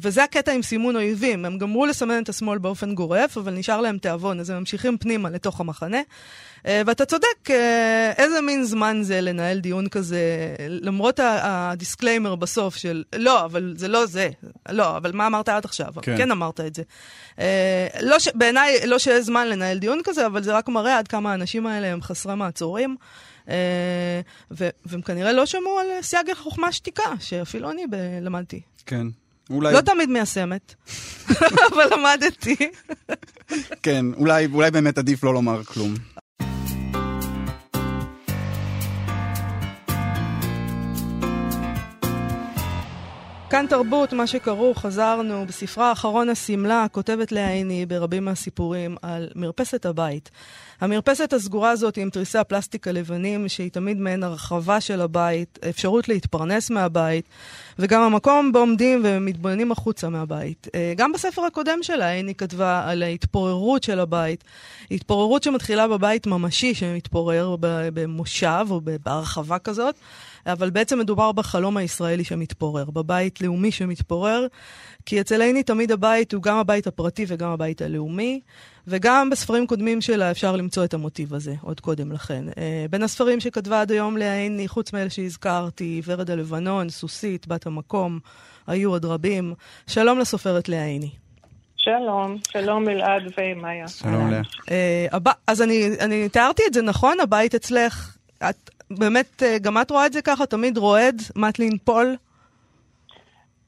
וזה 0.02 0.24
הקטע 0.24 0.52
עם 0.52 0.62
סימון 0.62 0.96
אויבים. 0.96 1.44
הם 1.44 1.58
גמרו 1.58 1.86
לסמן 1.86 2.22
את 2.22 2.28
השמאל 2.28 2.58
באופן 2.58 2.94
גורף, 2.94 3.38
אבל 3.38 3.52
נשאר 3.52 3.80
להם 3.80 3.98
תיאבון, 3.98 4.40
אז 4.40 4.50
הם 4.50 4.58
ממשיכים 4.58 4.98
פנימה 4.98 5.30
לתוך 5.30 5.60
המחנה. 5.60 5.98
ואתה 6.64 7.04
צודק, 7.04 7.50
איזה 8.18 8.40
מין 8.40 8.64
זמן 8.64 8.98
זה 9.02 9.20
לנהל 9.20 9.58
דיון 9.58 9.88
כזה, 9.88 10.20
למרות 10.58 11.20
ה 11.22 11.33
disclaimer 11.33 12.34
בסוף 12.34 12.76
של 12.76 13.04
לא, 13.14 13.44
אבל 13.44 13.74
זה 13.76 13.88
לא 13.88 14.06
זה. 14.06 14.30
לא, 14.68 14.96
אבל 14.96 15.12
מה 15.14 15.26
אמרת 15.26 15.48
עד 15.48 15.64
עכשיו? 15.64 15.92
כן, 16.02 16.16
כן 16.16 16.30
אמרת 16.30 16.60
את 16.60 16.74
זה. 16.74 16.82
לא 18.00 18.18
ש... 18.18 18.28
בעיניי, 18.34 18.86
לא 18.86 18.98
שיש 18.98 19.24
זמן 19.24 19.48
לנהל 19.48 19.78
דיון 19.78 20.00
כזה, 20.04 20.26
אבל 20.26 20.42
זה 20.42 20.52
רק 20.52 20.68
מראה 20.68 20.98
עד 20.98 21.08
כמה 21.08 21.30
האנשים 21.30 21.66
האלה 21.66 21.86
הם 21.86 22.02
חסרי 22.02 22.34
מעצורים. 22.34 22.96
והם 24.50 25.02
כנראה 25.04 25.32
לא 25.32 25.46
שמעו 25.46 25.78
על 25.78 25.86
סייג 26.02 26.30
החוכמה 26.30 26.72
שתיקה, 26.72 27.12
שאפילו 27.20 27.70
אני 27.70 27.84
למדתי. 28.22 28.60
כן. 28.86 29.06
אולי... 29.50 29.72
לא 29.72 29.80
תמיד 29.80 30.08
מיישמת, 30.08 30.74
אבל 31.72 31.84
למדתי. 31.92 32.56
כן, 33.82 34.06
אולי, 34.16 34.46
אולי 34.52 34.70
באמת 34.70 34.98
עדיף 34.98 35.24
לא 35.24 35.34
לומר 35.34 35.64
כלום. 35.64 35.94
כאן 43.50 43.66
תרבות, 43.68 44.12
מה 44.12 44.26
שכרוך, 44.26 44.78
חזרנו. 44.78 45.46
בספרה 45.46 45.88
האחרון 45.88 46.28
השמלה 46.28 46.86
כותבת 46.92 47.32
לאה 47.32 47.48
עיני 47.48 47.86
ברבים 47.86 48.24
מהסיפורים 48.24 48.96
על 49.02 49.28
מרפסת 49.34 49.86
הבית. 49.86 50.30
המרפסת 50.80 51.32
הסגורה 51.32 51.70
הזאת 51.70 51.96
עם 51.96 52.10
תריסי 52.10 52.38
הפלסטיק 52.38 52.88
הלבנים, 52.88 53.48
שהיא 53.48 53.70
תמיד 53.70 53.98
מעין 54.00 54.22
הרחבה 54.22 54.80
של 54.80 55.00
הבית, 55.00 55.58
אפשרות 55.68 56.08
להתפרנס 56.08 56.70
מהבית, 56.70 57.24
וגם 57.78 58.02
המקום 58.02 58.52
בו 58.52 58.58
עומדים 58.58 59.02
ומתבוננים 59.04 59.72
החוצה 59.72 60.08
מהבית. 60.08 60.68
אה, 60.74 60.92
גם 60.96 61.12
בספר 61.12 61.42
הקודם 61.42 61.78
שלה, 61.82 62.10
עיני 62.10 62.34
כתבה 62.34 62.84
על 62.86 63.02
ההתפוררות 63.02 63.82
של 63.82 64.00
הבית. 64.00 64.44
התפוררות 64.90 65.42
שמתחילה 65.42 65.88
בבית 65.88 66.26
ממשי 66.26 66.74
שמתפורר 66.74 67.56
במושב 67.60 68.66
או 68.70 68.80
בהרחבה 69.04 69.58
כזאת. 69.58 69.94
אבל 70.46 70.70
בעצם 70.70 70.98
מדובר 70.98 71.32
בחלום 71.32 71.76
הישראלי 71.76 72.24
שמתפורר, 72.24 72.84
בבית 72.90 73.40
לאומי 73.40 73.70
שמתפורר, 73.70 74.46
כי 75.06 75.20
אצל 75.20 75.42
עיני 75.42 75.62
תמיד 75.62 75.92
הבית 75.92 76.34
הוא 76.34 76.42
גם 76.42 76.56
הבית 76.56 76.86
הפרטי 76.86 77.24
וגם 77.28 77.50
הבית 77.50 77.82
הלאומי, 77.82 78.40
וגם 78.86 79.30
בספרים 79.30 79.66
קודמים 79.66 80.00
שלה 80.00 80.30
אפשר 80.30 80.56
למצוא 80.56 80.84
את 80.84 80.94
המוטיב 80.94 81.34
הזה, 81.34 81.54
עוד 81.62 81.80
קודם 81.80 82.12
לכן. 82.12 82.44
Uh, 82.48 82.54
בין 82.90 83.02
הספרים 83.02 83.40
שכתבה 83.40 83.80
עד 83.80 83.92
היום 83.92 84.16
לעיני, 84.16 84.68
חוץ 84.68 84.92
מאלה 84.92 85.10
שהזכרתי, 85.10 86.02
ורד 86.04 86.30
הלבנון, 86.30 86.88
סוסית, 86.88 87.46
בת 87.46 87.66
המקום, 87.66 88.18
היו 88.66 88.90
עוד 88.90 89.04
רבים. 89.04 89.54
שלום 89.86 90.18
לסופרת 90.18 90.68
לאה 90.68 90.84
עיני. 90.84 91.10
שלום, 91.76 92.36
שלום 92.52 92.88
אלעד 92.88 93.22
ומאיה. 93.38 93.88
שלום 93.88 94.30
לאה. 94.30 94.42
Uh, 95.12 95.30
אז 95.46 95.62
אני, 95.62 95.90
אני 96.00 96.28
תיארתי 96.28 96.62
את 96.66 96.74
זה 96.74 96.82
נכון? 96.82 97.20
הבית 97.20 97.54
אצלך, 97.54 98.16
את 98.50 98.70
באמת, 98.90 99.42
אה, 99.42 99.58
גם 99.58 99.78
את 99.78 99.90
רואה 99.90 100.06
את 100.06 100.12
זה 100.12 100.22
ככה? 100.22 100.46
תמיד 100.46 100.78
רועד? 100.78 101.22
מת 101.36 101.58
לנפול? 101.58 102.16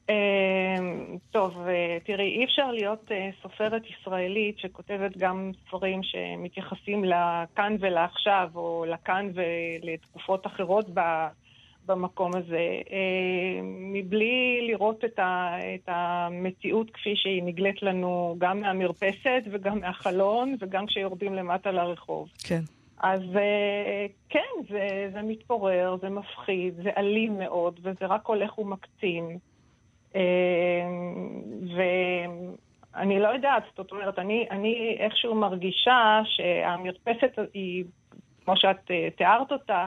אמ, 0.09 1.17
טוב, 1.31 1.67
אה, 1.67 1.97
תראי, 2.05 2.39
אי 2.39 2.45
אפשר 2.45 2.71
להיות 2.71 3.11
אה, 3.11 3.29
סופרת 3.41 3.81
ישראלית 3.89 4.59
שכותבת 4.59 5.17
גם 5.17 5.51
ספרים 5.67 5.99
שמתייחסים 6.03 7.03
לכאן 7.03 7.75
ולעכשיו, 7.79 8.49
או 8.55 8.85
לכאן 8.87 9.29
ולתקופות 9.33 10.47
אחרות 10.47 10.85
במקום 11.85 12.35
הזה, 12.35 12.81
מבלי 13.63 14.67
לראות 14.67 15.05
את, 15.05 15.19
המציאות 15.87 16.91
כפי 16.91 17.13
שהיא 17.15 17.43
נגלית 17.43 17.83
לנו 17.83 18.35
גם 18.37 18.61
מהמרפסת 18.61 19.43
וגם 19.51 19.79
מהחלון 19.79 20.55
וגם 20.59 20.85
כשיורדים 20.85 21.33
למטה 21.33 21.71
לרחוב. 21.71 22.29
כן. 22.43 22.61
אז 22.99 23.21
אה, 23.35 24.05
כן, 24.29 24.63
זה, 24.69 25.09
זה 25.13 25.21
מתפורר, 25.21 25.95
זה 26.01 26.09
מפחיד, 26.09 26.73
זה 26.83 26.89
אלים 26.97 27.37
מאוד, 27.37 27.79
וזה 27.83 28.05
רק 28.05 28.25
הולך 28.25 28.59
ומקצין. 28.59 29.37
אה, 30.15 30.21
ואני 31.75 33.19
לא 33.19 33.27
יודעת, 33.27 33.63
זאת 33.77 33.91
אומרת, 33.91 34.19
אני, 34.19 34.47
אני 34.51 34.97
איכשהו 34.99 35.35
מרגישה 35.35 36.21
שהמרפסת 36.25 37.39
היא, 37.53 37.83
כמו 38.45 38.57
שאת 38.57 38.91
אה, 38.91 39.07
תיארת 39.17 39.51
אותה, 39.51 39.85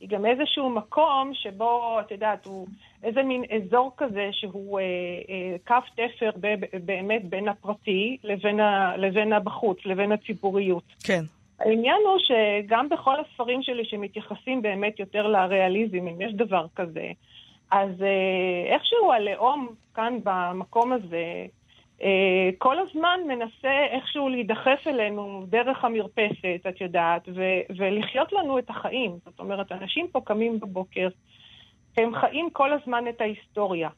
היא 0.00 0.08
גם 0.08 0.26
איזשהו 0.26 0.70
מקום 0.70 1.30
שבו, 1.34 2.00
את 2.00 2.10
יודעת, 2.10 2.46
הוא 2.46 2.66
איזה 3.02 3.22
מין 3.22 3.44
אזור 3.44 3.92
כזה 3.96 4.28
שהוא 4.32 4.80
אה, 4.80 4.84
אה, 5.28 5.56
קו 5.66 5.86
תפר 5.94 6.30
ב, 6.40 6.54
באמת 6.84 7.24
בין 7.24 7.48
הפרטי 7.48 8.16
לבין, 8.24 8.60
ה, 8.60 8.96
לבין 8.96 9.32
הבחוץ, 9.32 9.78
לבין 9.84 10.12
הציבוריות. 10.12 10.84
כן. 11.04 11.22
העניין 11.60 12.00
הוא 12.06 12.18
שגם 12.18 12.88
בכל 12.88 13.14
הספרים 13.20 13.62
שלי 13.62 13.84
שמתייחסים 13.84 14.62
באמת 14.62 15.00
יותר 15.00 15.26
לריאליזם, 15.26 16.08
אם 16.08 16.20
יש 16.20 16.32
דבר 16.34 16.66
כזה, 16.76 17.10
אז 17.70 18.02
אה, 18.02 18.74
איכשהו 18.74 19.12
הלאום 19.12 19.68
כאן 19.94 20.18
במקום 20.24 20.92
הזה, 20.92 21.46
אה, 22.02 22.50
כל 22.58 22.76
הזמן 22.78 23.20
מנסה 23.28 23.84
איכשהו 23.90 24.28
להידחף 24.28 24.86
אלינו 24.86 25.44
דרך 25.48 25.84
המרפסת, 25.84 26.60
את 26.68 26.80
יודעת, 26.80 27.28
ו- 27.34 27.74
ולחיות 27.76 28.32
לנו 28.32 28.58
את 28.58 28.70
החיים. 28.70 29.12
זאת 29.24 29.40
אומרת, 29.40 29.72
אנשים 29.72 30.06
פה 30.12 30.20
קמים 30.24 30.60
בבוקר, 30.60 31.08
הם 31.96 32.14
חיים 32.14 32.50
כל 32.52 32.72
הזמן 32.72 33.08
את 33.08 33.20
ההיסטוריה. 33.20 33.88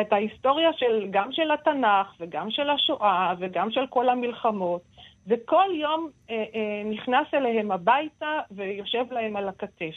את 0.00 0.12
ההיסטוריה 0.12 0.72
של, 0.72 1.06
גם 1.10 1.32
של 1.32 1.50
התנ"ך 1.50 2.14
וגם 2.20 2.50
של 2.50 2.70
השואה 2.70 3.34
וגם 3.38 3.70
של 3.70 3.86
כל 3.86 4.08
המלחמות. 4.08 4.82
וכל 5.26 5.66
יום 5.74 6.10
אה, 6.30 6.44
אה, 6.54 6.82
נכנס 6.84 7.26
אליהם 7.34 7.72
הביתה 7.72 8.40
ויושב 8.50 9.04
להם 9.10 9.36
על 9.36 9.48
הכתף. 9.48 9.94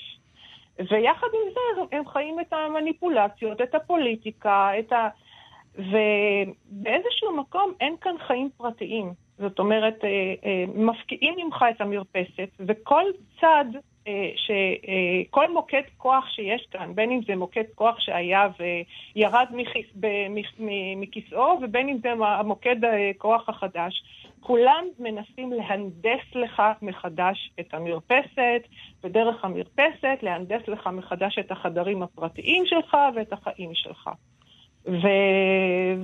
ויחד 0.79 1.27
עם 1.33 1.53
זה 1.53 1.81
הם 1.97 2.07
חיים 2.07 2.39
את 2.39 2.53
המניפולציות, 2.53 3.61
את 3.61 3.75
הפוליטיקה, 3.75 4.79
את 4.79 4.93
ה... 4.93 5.09
ובאיזשהו 5.77 7.37
מקום 7.37 7.73
אין 7.81 7.95
כאן 8.01 8.15
חיים 8.27 8.49
פרטיים. 8.57 9.13
זאת 9.37 9.59
אומרת, 9.59 10.03
אה, 10.03 10.09
אה, 10.45 10.65
מפקיעים 10.75 11.33
ממך 11.37 11.65
את 11.75 11.81
המרפסת, 11.81 12.49
וכל 12.59 13.03
צד 13.41 13.65
אה, 14.07 14.31
שכל 14.35 15.51
מוקד 15.51 15.81
כוח 15.97 16.29
שיש 16.29 16.67
כאן, 16.71 16.95
בין 16.95 17.11
אם 17.11 17.19
זה 17.27 17.35
מוקד 17.35 17.63
כוח 17.75 17.99
שהיה 17.99 18.47
וירד 19.15 19.47
מכיסאו, 20.95 21.59
ובין 21.61 21.89
אם 21.89 21.97
זה 22.01 22.11
המוקד 22.11 22.75
כוח 23.17 23.49
החדש, 23.49 24.03
כולם 24.43 24.85
מנסים 24.99 25.53
להנדס 25.53 26.35
לך 26.35 26.61
מחדש 26.81 27.51
את 27.59 27.73
המרפסת, 27.73 28.61
ודרך 29.03 29.45
המרפסת 29.45 30.17
להנדס 30.21 30.67
לך 30.67 30.87
מחדש 30.87 31.39
את 31.39 31.51
החדרים 31.51 32.03
הפרטיים 32.03 32.65
שלך 32.65 32.97
ואת 33.15 33.33
החיים 33.33 33.71
שלך. 33.73 34.09
ו... 34.85 35.07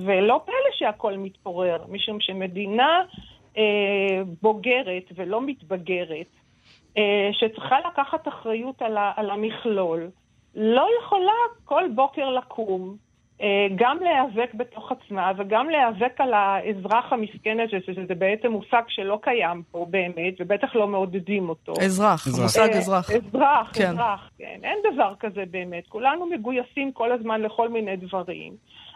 ולא 0.04 0.40
פלא 0.44 0.70
שהכל 0.72 1.16
מתפורר, 1.16 1.84
משום 1.88 2.20
שמדינה 2.20 3.02
אה, 3.56 4.22
בוגרת 4.42 5.12
ולא 5.14 5.40
מתבגרת, 5.40 6.30
אה, 6.96 7.30
שצריכה 7.32 7.76
לקחת 7.80 8.28
אחריות 8.28 8.82
על, 8.82 8.96
ה... 8.96 9.12
על 9.16 9.30
המכלול, 9.30 10.10
לא 10.54 10.86
יכולה 11.00 11.32
כל 11.64 11.84
בוקר 11.94 12.30
לקום 12.30 12.96
גם 13.76 13.98
להיאבק 14.02 14.54
בתוך 14.54 14.92
עצמה 14.92 15.32
וגם 15.36 15.70
להיאבק 15.70 16.20
על 16.20 16.34
האזרח 16.34 17.12
המסכן 17.12 17.56
הזה, 17.60 17.76
שזה 17.86 18.14
בעצם 18.14 18.52
מושג 18.52 18.82
שלא 18.88 19.18
קיים 19.22 19.62
פה 19.70 19.86
באמת, 19.90 20.34
ובטח 20.40 20.74
לא 20.74 20.88
מעודדים 20.88 21.48
אותו. 21.48 21.72
אזרח, 21.72 22.26
אזרח. 22.26 22.42
מושג 22.42 22.68
אה, 22.72 22.78
אזרח. 22.78 23.10
אזרח, 23.10 23.72
כן. 23.74 23.88
אזרח, 23.88 24.30
כן. 24.38 24.60
אין 24.62 24.78
דבר 24.92 25.14
כזה 25.20 25.44
באמת. 25.50 25.86
כולנו 25.88 26.26
מגויסים 26.26 26.92
כל 26.92 27.12
הזמן 27.12 27.40
לכל 27.40 27.68
מיני 27.68 27.96
דברים. 27.96 28.52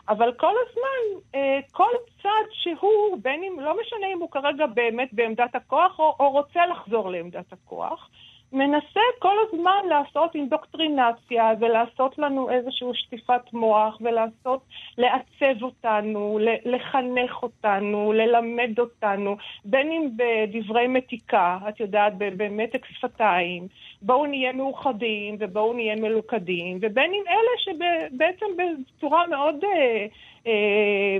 אבל 0.08 0.32
כל 0.36 0.52
הזמן, 0.66 1.20
אה, 1.34 1.60
כל 1.72 1.90
צד 2.22 2.46
שהוא, 2.52 3.18
בין 3.22 3.42
אם, 3.44 3.60
לא 3.60 3.76
משנה 3.80 4.06
אם 4.14 4.20
הוא 4.20 4.30
כרגע 4.30 4.66
באמת 4.66 5.08
בעמדת 5.12 5.54
הכוח 5.54 5.98
או, 5.98 6.16
או 6.20 6.30
רוצה 6.30 6.66
לחזור 6.66 7.10
לעמדת 7.10 7.52
הכוח, 7.52 8.08
מנסה 8.54 9.00
כל 9.18 9.36
הזמן 9.46 9.88
לעשות 9.88 10.34
אינדוקטרינציה 10.34 11.52
ולעשות 11.60 12.18
לנו 12.18 12.50
איזושהי 12.50 12.88
שטיפת 12.92 13.52
מוח 13.52 13.98
ולעשות, 14.00 14.60
לעצב 14.98 15.62
אותנו, 15.62 16.38
לחנך 16.64 17.42
אותנו, 17.42 18.12
ללמד 18.12 18.78
אותנו, 18.78 19.36
בין 19.64 19.92
אם 19.92 20.08
בדברי 20.16 20.86
מתיקה, 20.86 21.58
את 21.68 21.80
יודעת, 21.80 22.12
במתק 22.18 22.86
שפתיים, 22.86 23.66
בואו 24.02 24.26
נהיה 24.26 24.52
מאוחדים 24.52 25.36
ובואו 25.38 25.72
נהיה 25.72 25.96
מלוכדים, 25.96 26.78
ובין 26.80 27.14
אם 27.14 27.22
אלה 27.28 27.54
שבעצם 27.58 28.46
בצורה 28.56 29.26
מאוד... 29.26 29.64
אה, 29.64 30.06
אה, 30.46 31.18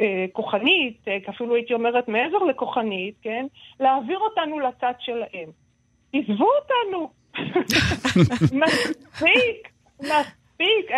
אה, 0.00 0.26
כוחנית, 0.32 1.08
אפילו 1.28 1.54
הייתי 1.54 1.74
אומרת 1.74 2.08
מעבר 2.08 2.38
לכוחנית, 2.38 3.14
כן? 3.22 3.46
להעביר 3.80 4.18
אותנו 4.18 4.60
לצד 4.60 4.92
שלהם. 4.98 5.67
עזבו 6.12 6.48
אותנו. 6.60 7.10
מספיק, 8.52 9.68
מספיק. 10.00 10.90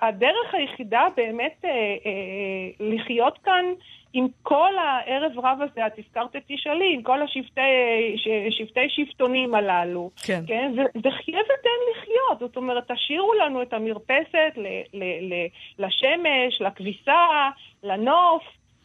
הדרך 0.00 0.54
היחידה 0.54 1.08
באמת 1.16 1.64
אה, 1.64 1.70
אה, 1.70 2.70
לחיות 2.80 3.38
כאן 3.38 3.64
עם 4.12 4.26
כל 4.42 4.70
הערב 4.78 5.38
רב 5.38 5.58
הזה, 5.62 5.86
את 5.86 5.92
הזכרת 5.98 6.36
את 6.36 6.42
תשאלי, 6.48 6.94
עם 6.94 7.02
כל 7.02 7.22
השבטי 7.22 8.88
שבטונים 8.88 9.54
הללו. 9.54 10.10
כן. 10.26 10.42
כן? 10.46 10.72
וחיה 10.76 11.38
ותן 11.40 11.78
לחיות. 11.92 12.38
זאת 12.40 12.56
אומרת, 12.56 12.90
תשאירו 12.90 13.34
לנו 13.34 13.62
את 13.62 13.72
המרפסת 13.72 14.52
ל, 14.56 14.66
ל, 14.92 15.04
ל, 15.04 15.34
לשמש, 15.78 16.60
לכביסה, 16.60 17.50
לנוף, 17.82 18.42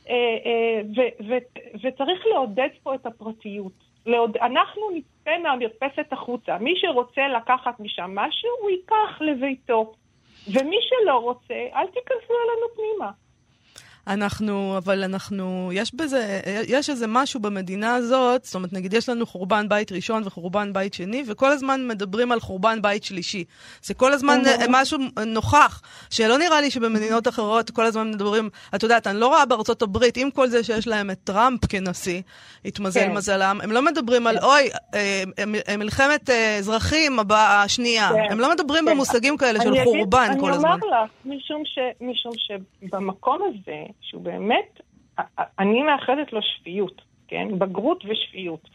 אה, 0.10 0.82
ו, 0.96 1.02
ו, 1.28 1.38
וצריך 1.84 2.26
לעודד 2.34 2.70
פה 2.84 2.96
את 2.96 3.06
הפרטיות. 3.06 3.93
לעוד, 4.06 4.38
אנחנו 4.38 4.82
נצא 4.94 5.38
מהמרפסת 5.44 6.08
החוצה. 6.12 6.58
מי 6.58 6.74
שרוצה 6.76 7.28
לקחת 7.28 7.80
משם 7.80 8.12
משהו, 8.16 8.50
הוא 8.62 8.70
ייקח 8.70 9.22
לביתו. 9.22 9.94
ומי 10.48 10.78
שלא 10.82 11.18
רוצה, 11.18 11.54
אל 11.74 11.88
תיכנסו 11.88 12.34
אלינו 12.34 12.68
פנימה. 12.76 13.12
אנחנו, 14.08 14.78
אבל 14.78 15.04
אנחנו, 15.04 15.70
יש 15.74 15.96
בזה, 15.96 16.40
יש 16.68 16.90
איזה 16.90 17.08
משהו 17.08 17.40
במדינה 17.40 17.96
הזאת, 17.96 18.44
זאת 18.46 18.56
אומרת, 18.56 18.74
נגיד 18.74 18.94
יש 18.94 19.10
לנו 19.10 19.26
חורבן 19.26 19.70
בית 19.70 19.92
ראשון 19.92 20.24
וחורבן 20.26 20.74
בית 20.74 20.94
שני, 20.94 21.24
וכל 21.28 21.52
הזמן 21.52 21.88
מדברים 21.88 22.32
על 22.32 22.40
חורבן 22.40 22.82
בית 22.82 23.04
שלישי. 23.04 23.44
זה 23.82 23.94
כל 23.94 24.14
הזמן 24.14 24.40
אוקיי. 24.40 24.68
משהו 24.70 24.98
נוכח, 25.28 25.82
שלא 26.10 26.38
נראה 26.38 26.62
לי 26.62 26.72
שבמדינות 26.72 27.28
אחרות 27.28 27.70
כל 27.70 27.86
הזמן 27.86 28.12
מדברים, 28.12 28.50
את 28.76 28.84
יודעת, 28.84 29.08
אני 29.08 29.20
לא 29.20 29.28
רואה 29.28 29.46
בארצות 29.46 29.82
הברית, 29.82 30.18
עם 30.18 30.32
כל 30.32 30.48
זה 30.48 30.64
שיש 30.64 30.88
להם 30.88 31.12
את 31.12 31.20
טראמפ 31.24 31.66
כנשיא, 31.66 32.22
התמזל 32.66 33.00
כן. 33.00 33.14
מזלם, 33.14 33.60
הם 33.64 33.72
לא 33.72 33.82
מדברים 33.82 34.28
על, 34.28 34.38
אוי, 34.38 34.70
אה, 34.94 35.24
אה, 35.68 35.78
מלחמת 35.78 36.30
אה, 36.30 36.58
אזרחים 36.58 37.20
הבאה, 37.20 37.64
השנייה. 37.64 38.10
כן. 38.14 38.32
הם 38.32 38.40
לא 38.40 38.52
מדברים 38.52 38.86
כן. 38.86 38.92
במושגים 38.92 39.38
כאלה 39.38 39.62
של 39.62 39.84
חורבן 39.84 40.32
כל 40.40 40.52
הזמן. 40.52 40.70
אני 40.70 40.82
אומר 40.82 41.04
לך, 41.04 41.10
משום, 41.26 41.62
ש, 41.66 41.80
משום 42.02 42.32
שבמקום 42.38 43.40
הזה, 43.48 43.93
שהוא 44.02 44.22
באמת, 44.22 44.82
אני 45.60 45.84
מאחדת 45.84 46.34
לו 46.34 46.42
שפיות, 46.42 47.02
כן? 47.28 47.60
בגרות 47.60 48.04
ושפיות. 48.06 48.70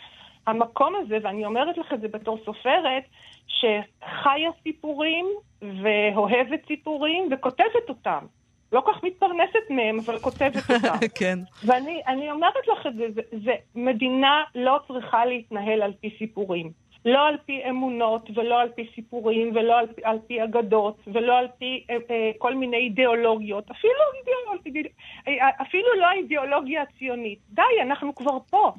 המקום 0.47 0.95
הזה, 0.97 1.19
ואני 1.23 1.45
אומרת 1.45 1.79
לך 1.79 1.93
את 1.93 2.01
זה 2.01 2.09
בתור 2.09 2.39
סופרת, 2.45 3.03
שחיה 3.47 4.51
סיפורים 4.63 5.27
ואוהבת 5.63 6.67
סיפורים 6.67 7.29
וכותבת 7.31 7.89
אותם. 7.89 8.27
לא 8.73 8.83
כך 8.87 9.05
מתפרנסת 9.05 9.71
מהם, 9.71 9.99
אבל 9.99 10.19
כותבת 10.19 10.57
אותם. 10.71 11.07
כן. 11.15 11.39
ואני 11.65 12.01
אני 12.07 12.31
אומרת 12.31 12.69
לך 12.73 12.87
את 12.87 12.95
זה, 12.95 13.05
זה, 13.15 13.21
זה, 13.45 13.53
מדינה 13.75 14.43
לא 14.55 14.81
צריכה 14.89 15.25
להתנהל 15.25 15.83
על 15.83 15.93
פי 16.01 16.11
סיפורים. 16.19 16.73
לא 17.09 17.27
על 17.27 17.37
פי 17.47 17.63
אמונות, 17.71 18.31
ולא 18.35 18.61
על 18.61 18.69
פי 18.69 18.89
סיפורים, 18.95 19.51
ולא 19.55 19.79
על, 19.79 19.87
על 20.05 20.19
פי 20.27 20.45
אגדות, 20.45 20.97
ולא 21.07 21.39
על 21.39 21.49
פי 21.59 21.85
אה, 21.91 21.97
אה, 22.11 22.31
כל 22.39 22.55
מיני 22.55 22.77
אידיאולוגיות, 22.77 23.71
אפילו, 23.71 23.93
אידיאולוגיה, 24.19 24.93
אה, 25.29 25.49
אפילו 25.63 25.89
לא 26.01 26.07
האידיאולוגיה 26.07 26.83
הציונית. 26.83 27.39
די, 27.51 27.83
אנחנו 27.83 28.15
כבר 28.15 28.39
פה. 28.51 28.73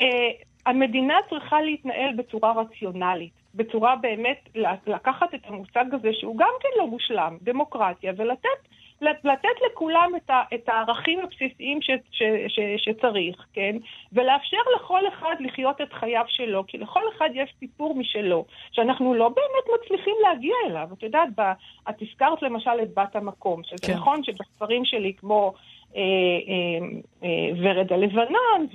אה, 0.00 0.30
המדינה 0.66 1.14
צריכה 1.30 1.60
להתנהל 1.60 2.14
בצורה 2.16 2.52
רציונלית, 2.52 3.32
בצורה 3.54 3.96
באמת 3.96 4.48
לקחת 4.86 5.34
את 5.34 5.40
המושג 5.44 5.84
הזה 5.92 6.08
שהוא 6.12 6.38
גם 6.38 6.52
כן 6.60 6.68
לא 6.78 6.86
מושלם, 6.86 7.36
דמוקרטיה, 7.42 8.12
ולתת 8.16 8.60
לתת 9.00 9.56
לכולם 9.66 10.12
את, 10.16 10.30
ה, 10.30 10.42
את 10.54 10.68
הערכים 10.68 11.20
הבסיסיים 11.20 11.82
ש, 11.82 11.90
ש, 12.10 12.22
ש, 12.48 12.60
שצריך, 12.76 13.46
כן? 13.52 13.76
ולאפשר 14.12 14.56
לכל 14.76 15.08
אחד 15.08 15.34
לחיות 15.40 15.80
את 15.80 15.92
חייו 15.92 16.24
שלו, 16.28 16.64
כי 16.66 16.78
לכל 16.78 17.02
אחד 17.16 17.28
יש 17.34 17.54
סיפור 17.60 17.94
משלו, 17.94 18.44
שאנחנו 18.72 19.14
לא 19.14 19.28
באמת 19.28 19.80
מצליחים 19.80 20.14
להגיע 20.22 20.54
אליו. 20.66 20.88
את 20.92 21.02
יודעת, 21.02 21.28
ב, 21.36 21.40
את 21.88 22.02
הזכרת 22.02 22.42
למשל 22.42 22.70
את 22.82 22.94
בת 22.94 23.16
המקום, 23.16 23.62
שזה 23.64 23.86
כן. 23.86 23.92
כן. 23.92 23.98
נכון 23.98 24.24
שבספרים 24.24 24.84
שלי 24.84 25.12
כמו... 25.16 25.54
אה, 25.96 26.02
אה, 26.02 26.86
אה, 27.24 27.50
ורד 27.56 27.92
הלבנון, 27.92 28.66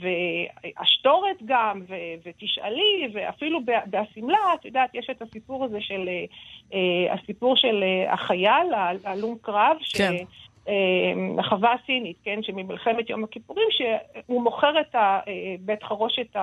והשטורת 0.00 1.36
גם, 1.44 1.82
ותשאלי, 2.24 3.08
ואפילו 3.12 3.60
ב- 3.64 3.90
בשמלה, 3.90 4.54
את 4.54 4.64
יודעת, 4.64 4.94
יש 4.94 5.06
את 5.10 5.22
הסיפור 5.22 5.64
הזה 5.64 5.80
של, 5.80 6.08
הסיפור 7.10 7.56
של 7.56 7.84
החייל, 8.08 8.74
הלום 9.04 9.36
קרב, 9.42 9.76
כן. 9.96 10.14
החווה 11.38 11.74
הסינית, 11.82 12.16
כן, 12.24 12.42
שממלחמת 12.42 13.10
יום 13.10 13.24
הכיפורים, 13.24 13.68
שהוא 13.70 14.42
מוכר 14.42 14.80
את 14.80 14.94
בית 15.60 15.82
חרושת 15.82 16.36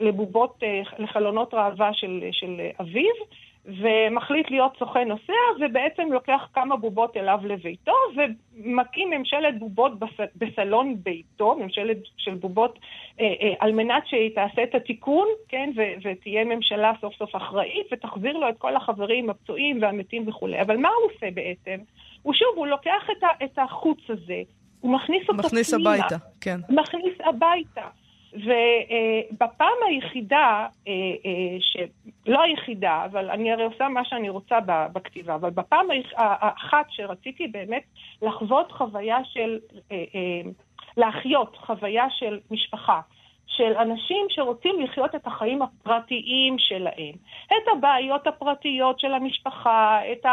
לבובות, 0.00 0.62
לחלונות 0.98 1.54
ראווה 1.54 1.94
של, 1.94 2.24
של 2.32 2.60
אביו, 2.80 3.14
ומחליט 3.66 4.50
להיות 4.50 4.72
סוכן 4.78 5.08
נוסע, 5.08 5.32
ובעצם 5.60 6.12
לוקח 6.12 6.48
כמה 6.54 6.76
בובות 6.76 7.16
אליו 7.16 7.38
לביתו, 7.44 7.92
ומקים 8.16 9.10
ממשלת 9.10 9.58
בובות 9.58 9.98
בס... 9.98 10.26
בסלון 10.36 10.96
ביתו, 11.02 11.56
ממשלת 11.60 11.96
של 12.16 12.34
בובות, 12.34 12.78
אה, 13.20 13.24
אה, 13.24 13.52
על 13.58 13.72
מנת 13.72 14.06
שהיא 14.06 14.34
תעשה 14.34 14.62
את 14.62 14.74
התיקון, 14.74 15.26
כן, 15.48 15.70
ו... 15.76 15.82
ותהיה 16.02 16.44
ממשלה 16.44 16.92
סוף 17.00 17.14
סוף 17.14 17.36
אחראית, 17.36 17.86
ותחזיר 17.92 18.32
לו 18.32 18.48
את 18.48 18.58
כל 18.58 18.76
החברים 18.76 19.30
הפצועים 19.30 19.82
והמתים 19.82 20.28
וכולי. 20.28 20.60
אבל 20.60 20.76
מה 20.76 20.88
הוא 20.88 21.10
עושה 21.14 21.30
בעצם? 21.30 21.82
הוא 22.22 22.34
שוב, 22.34 22.48
הוא 22.56 22.66
לוקח 22.66 23.10
את, 23.18 23.22
ה... 23.22 23.44
את 23.44 23.58
החוץ 23.58 24.00
הזה, 24.08 24.42
הוא 24.80 24.92
מכניס 24.94 25.22
אותו 25.28 25.48
מכניס 25.48 25.74
פנימה. 25.74 25.94
הביתה, 25.94 26.16
כן. 26.40 26.60
מכניס 26.68 27.14
הביתה. 27.24 27.88
ובפעם 28.32 29.76
היחידה, 29.88 30.66
שלא 32.30 32.42
היחידה, 32.42 33.04
אבל 33.04 33.30
אני 33.30 33.52
הרי 33.52 33.64
עושה 33.64 33.88
מה 33.88 34.04
שאני 34.04 34.28
רוצה 34.28 34.58
בכתיבה, 34.92 35.34
אבל 35.34 35.50
בפעם 35.50 35.86
האחת 36.16 36.86
שרציתי 36.88 37.46
באמת 37.46 37.82
לחוות 38.22 38.72
חוויה 38.72 39.18
של, 39.24 39.58
אה, 39.92 39.96
אה, 40.14 40.50
להחיות 40.96 41.56
חוויה 41.56 42.04
של 42.10 42.38
משפחה. 42.50 43.00
של 43.46 43.76
אנשים 43.76 44.26
שרוצים 44.28 44.80
לחיות 44.80 45.14
את 45.14 45.26
החיים 45.26 45.62
הפרטיים 45.62 46.58
שלהם. 46.58 47.14
את 47.46 47.68
הבעיות 47.72 48.26
הפרטיות 48.26 49.00
של 49.00 49.12
המשפחה, 49.14 50.00
את 50.12 50.26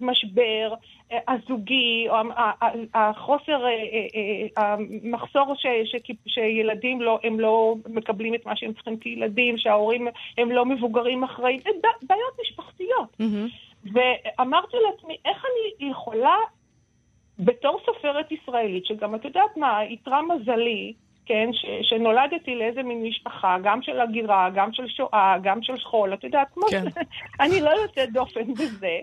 המשבר 0.00 0.74
אה, 1.12 1.18
הזוגי, 1.28 2.06
או 2.08 2.14
ה- 2.14 2.64
ה- 2.64 2.70
החוסר, 2.94 3.64
אה, 3.64 3.70
אה, 3.70 4.06
אה, 4.58 4.74
המחסור 4.74 5.54
ש, 5.54 5.66
ש, 5.84 5.96
שילדים 6.26 7.00
לא, 7.02 7.18
הם 7.24 7.40
לא 7.40 7.74
מקבלים 7.88 8.34
את 8.34 8.46
מה 8.46 8.56
שהם 8.56 8.72
צריכים 8.72 8.96
כילדים, 8.96 9.58
שההורים 9.58 10.08
הם 10.38 10.50
לא 10.50 10.64
מבוגרים 10.64 11.24
אחראים, 11.24 11.60
בעיות 12.02 12.34
משפחתיות. 12.42 13.16
מהמם. 13.20 13.48
ואמרתי 13.92 14.76
לעצמי, 14.90 15.16
איך 15.24 15.44
אני 15.44 15.90
יכולה, 15.90 16.36
בתור 17.38 17.80
סופרת 17.86 18.32
ישראלית, 18.32 18.86
שגם 18.86 19.14
את 19.14 19.24
יודעת 19.24 19.56
מה, 19.56 19.82
איתרע 19.82 20.20
מזלי, 20.22 20.92
כן, 21.28 21.48
ש, 21.52 21.66
שנולדתי 21.82 22.54
לאיזה 22.54 22.82
מין 22.82 23.02
משפחה, 23.02 23.56
גם 23.62 23.82
של 23.82 24.00
הגירה, 24.00 24.50
גם 24.54 24.72
של 24.72 24.88
שואה, 24.88 25.36
גם 25.42 25.62
של 25.62 25.76
שכול, 25.76 26.14
את 26.14 26.24
יודעת, 26.24 26.48
כן. 26.70 26.84
אני 27.40 27.60
לא 27.60 27.70
יוצאת 27.70 28.12
דופן 28.12 28.54
בזה. 28.54 28.98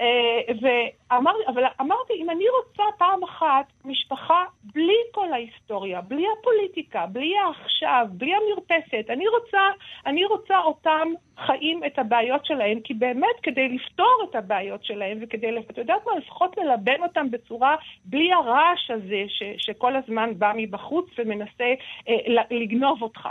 אה, 0.00 0.54
ואמר, 0.60 1.32
אבל 1.48 1.64
אמרתי, 1.80 2.12
אם 2.12 2.30
אני 2.30 2.44
רוצה 2.48 2.82
פעם 2.98 3.24
אחת 3.24 3.72
משפחה 3.84 4.44
בלי 4.74 4.96
כל 5.12 5.32
ההיסטוריה, 5.32 6.00
בלי 6.00 6.24
הפוליטיקה, 6.38 7.06
בלי 7.06 7.32
העכשיו, 7.38 8.06
בלי 8.10 8.32
המרפסת, 8.34 9.10
אני 9.10 9.28
רוצה, 9.28 9.60
אני 10.06 10.24
רוצה 10.24 10.58
אותם 10.58 11.08
חיים 11.46 11.80
את 11.86 11.98
הבעיות 11.98 12.46
שלהם, 12.46 12.80
כי 12.80 12.94
באמת 12.94 13.40
כדי 13.42 13.68
לפתור 13.68 14.26
את 14.30 14.34
הבעיות 14.34 14.84
שלהם 14.84 15.18
וכדי, 15.20 15.46
את 15.70 15.78
יודעת 15.78 16.06
מה, 16.06 16.12
לפחות 16.18 16.56
ללבן 16.58 17.02
אותם 17.02 17.30
בצורה, 17.30 17.76
בלי 18.04 18.32
הרעש 18.32 18.90
הזה 18.90 19.24
ש, 19.28 19.42
שכל 19.58 19.96
הזמן 19.96 20.30
בא 20.38 20.52
מבחוץ 20.56 21.06
ומנסה 21.18 21.74
אה, 22.08 22.44
לגנוב 22.50 23.02
אותך. 23.02 23.28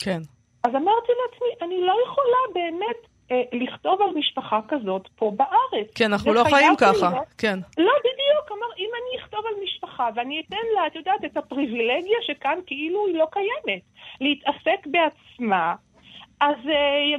כן. 0.00 0.20
אז 0.64 0.74
אמרתי 0.74 1.12
לעצמי, 1.22 1.48
אני 1.66 1.80
לא 1.80 1.94
יכולה 2.06 2.38
באמת 2.54 3.17
לכתוב 3.52 4.02
על 4.02 4.08
משפחה 4.14 4.60
כזאת 4.68 5.08
פה 5.16 5.32
בארץ. 5.36 5.86
כן, 5.94 6.12
אנחנו 6.12 6.32
לא 6.34 6.44
חיים 6.44 6.76
ככה. 6.78 7.10
להיות- 7.10 7.26
כן. 7.38 7.58
לא, 7.78 7.92
בדיוק, 8.00 8.52
אמר, 8.52 8.66
אם 8.78 8.88
אני 8.94 9.22
אכתוב 9.22 9.40
על 9.46 9.54
משפחה 9.64 10.08
ואני 10.14 10.42
אתן 10.48 10.56
לה, 10.74 10.86
את 10.86 10.94
יודעת, 10.96 11.24
את 11.24 11.36
הפריבילגיה 11.36 12.18
שכאן 12.26 12.58
כאילו 12.66 13.06
היא 13.06 13.14
לא 13.14 13.26
קיימת, 13.32 13.82
להתעסק 14.20 14.86
בעצמה, 14.86 15.74
אז 16.40 16.56
uh, 16.64 16.70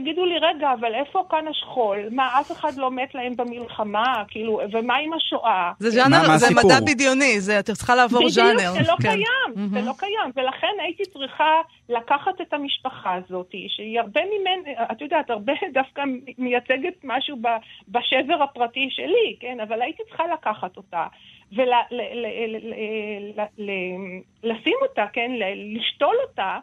יגידו 0.01 0.25
לי, 0.25 0.37
רגע, 0.37 0.73
אבל 0.79 0.95
איפה 0.95 1.23
כאן 1.29 1.47
השכול? 1.47 1.97
מה, 2.11 2.39
אף 2.39 2.51
אחד 2.51 2.75
לא 2.77 2.91
מת 2.91 3.15
להם 3.15 3.35
במלחמה? 3.35 4.23
כאילו, 4.27 4.59
ומה 4.71 4.95
עם 4.97 5.13
השואה? 5.13 5.71
זה 5.79 5.89
ז'אנר, 5.89 6.27
מה 6.27 6.37
זה 6.37 6.45
הסיפור? 6.45 6.63
מדע 6.65 6.79
בדיוני, 6.93 7.39
זה, 7.41 7.59
את 7.59 7.65
צריכה 7.71 7.95
לעבור 7.95 8.29
ז'אנר. 8.29 8.49
בדיוק, 8.53 8.73
זה 8.73 8.91
לא 8.91 8.95
כן. 9.01 9.09
קיים, 9.11 9.69
זה 9.69 9.81
לא 9.81 9.93
קיים, 9.99 10.31
ולכן 10.35 10.73
הייתי 10.81 11.03
צריכה 11.05 11.53
לקחת 11.89 12.41
את 12.41 12.53
המשפחה 12.53 13.13
הזאת, 13.13 13.51
שהיא 13.67 13.99
הרבה 13.99 14.21
ממנה, 14.25 14.83
את 14.91 15.01
יודעת, 15.01 15.29
הרבה 15.29 15.53
דווקא 15.73 16.01
מייצגת 16.37 16.95
משהו 17.03 17.37
ב- 17.41 17.57
בשבר 17.89 18.43
הפרטי 18.43 18.87
שלי, 18.89 19.35
כן, 19.39 19.59
אבל 19.59 19.81
הייתי 19.81 20.03
צריכה 20.09 20.23
לקחת 20.33 20.77
אותה. 20.77 21.07
ולשים 24.43 24.75
אותה, 24.81 25.05
כן, 25.13 25.31
ל- 25.31 25.77
לשתול 25.77 26.15
אותה 26.29 26.57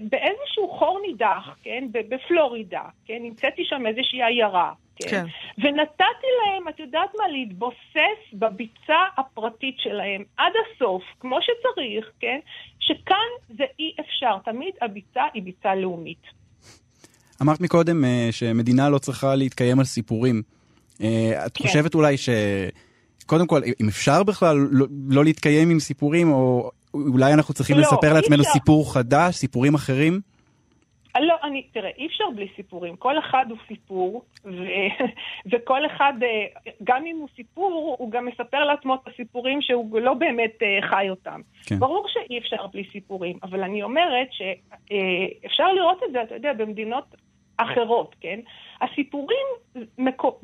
באיזשהו 0.00 0.68
חור 0.78 1.00
נידח, 1.06 1.56
כן, 1.62 1.84
בפלורידה, 1.92 2.82
כן, 3.04 3.18
נמצאתי 3.22 3.64
שם 3.64 3.86
איזושהי 3.86 4.22
עיירה, 4.22 4.72
כן, 4.96 5.08
כן. 5.10 5.24
ונתתי 5.58 6.26
להם, 6.44 6.68
את 6.68 6.80
יודעת 6.80 7.10
מה, 7.18 7.28
להתבוסס 7.28 8.32
בביצה 8.32 8.98
הפרטית 9.18 9.74
שלהם 9.78 10.24
עד 10.36 10.52
הסוף, 10.60 11.02
כמו 11.20 11.38
שצריך, 11.42 12.10
כן, 12.20 12.38
שכאן 12.80 13.56
זה 13.56 13.64
אי 13.78 13.92
אפשר, 14.00 14.38
תמיד 14.44 14.74
הביצה 14.82 15.22
היא 15.34 15.42
ביצה 15.42 15.74
לאומית. 15.74 16.22
אמרת 17.42 17.60
מקודם 17.60 18.04
אה, 18.04 18.28
שמדינה 18.30 18.88
לא 18.88 18.98
צריכה 18.98 19.34
להתקיים 19.34 19.78
על 19.78 19.84
סיפורים. 19.84 20.42
אה, 21.02 21.46
את 21.46 21.56
כן. 21.56 21.64
חושבת 21.64 21.94
אולי 21.94 22.16
ש... 22.16 22.28
קודם 23.26 23.46
כל, 23.46 23.60
אם 23.80 23.88
אפשר 23.88 24.22
בכלל 24.22 24.56
לא, 24.70 24.86
לא 25.08 25.24
להתקיים 25.24 25.70
עם 25.70 25.80
סיפורים, 25.80 26.32
או 26.32 26.70
אולי 26.94 27.32
אנחנו 27.32 27.54
צריכים 27.54 27.76
לא, 27.76 27.82
לספר 27.82 28.12
לעצמנו 28.12 28.42
אפשר. 28.42 28.52
סיפור 28.52 28.94
חדש, 28.94 29.34
סיפורים 29.34 29.74
אחרים? 29.74 30.20
לא, 31.20 31.34
אני, 31.42 31.62
תראה, 31.72 31.90
אי 31.98 32.06
אפשר 32.06 32.24
בלי 32.34 32.48
סיפורים. 32.56 32.96
כל 32.96 33.18
אחד 33.18 33.46
הוא 33.48 33.58
סיפור, 33.68 34.24
ו, 34.44 34.50
וכל 35.52 35.86
אחד, 35.86 36.12
אה, 36.22 36.72
גם 36.84 37.06
אם 37.06 37.16
הוא 37.16 37.28
סיפור, 37.36 37.96
הוא 37.98 38.10
גם 38.10 38.26
מספר 38.26 38.64
לעצמו 38.64 38.94
את 38.94 39.00
הסיפורים 39.06 39.62
שהוא 39.62 40.00
לא 40.00 40.14
באמת 40.14 40.58
אה, 40.62 40.88
חי 40.88 41.10
אותם. 41.10 41.40
כן. 41.66 41.78
ברור 41.78 42.06
שאי 42.08 42.38
אפשר 42.38 42.66
בלי 42.66 42.84
סיפורים, 42.92 43.38
אבל 43.42 43.62
אני 43.62 43.82
אומרת 43.82 44.28
שאפשר 44.30 45.72
לראות 45.72 46.02
את 46.06 46.12
זה, 46.12 46.22
אתה 46.22 46.34
יודע, 46.34 46.52
במדינות 46.52 47.14
אחרות, 47.56 48.14
כן? 48.20 48.40
הסיפורים, 48.80 49.46
מקו, 49.98 50.40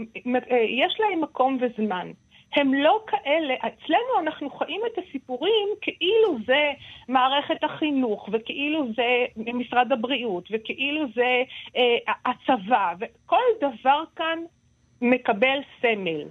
יש 0.68 1.00
להם 1.00 1.20
מקום 1.20 1.59
וזמן. 1.61 2.11
הם 2.55 2.75
לא 2.75 3.01
כאלה, 3.07 3.55
אצלנו 3.55 4.21
אנחנו 4.21 4.51
חיים 4.51 4.81
את 4.87 4.99
הסיפורים 4.99 5.69
כאילו 5.81 6.38
זה 6.47 6.73
מערכת 7.09 7.64
החינוך, 7.64 8.29
וכאילו 8.33 8.87
זה 8.97 9.27
משרד 9.37 9.93
הבריאות, 9.93 10.49
וכאילו 10.51 11.07
זה 11.14 11.43
אה, 11.77 12.12
הצבא, 12.27 12.95
וכל 13.01 13.43
דבר 13.61 14.03
כאן 14.17 14.38
מקבל 15.03 15.59
סמל. 15.81 16.25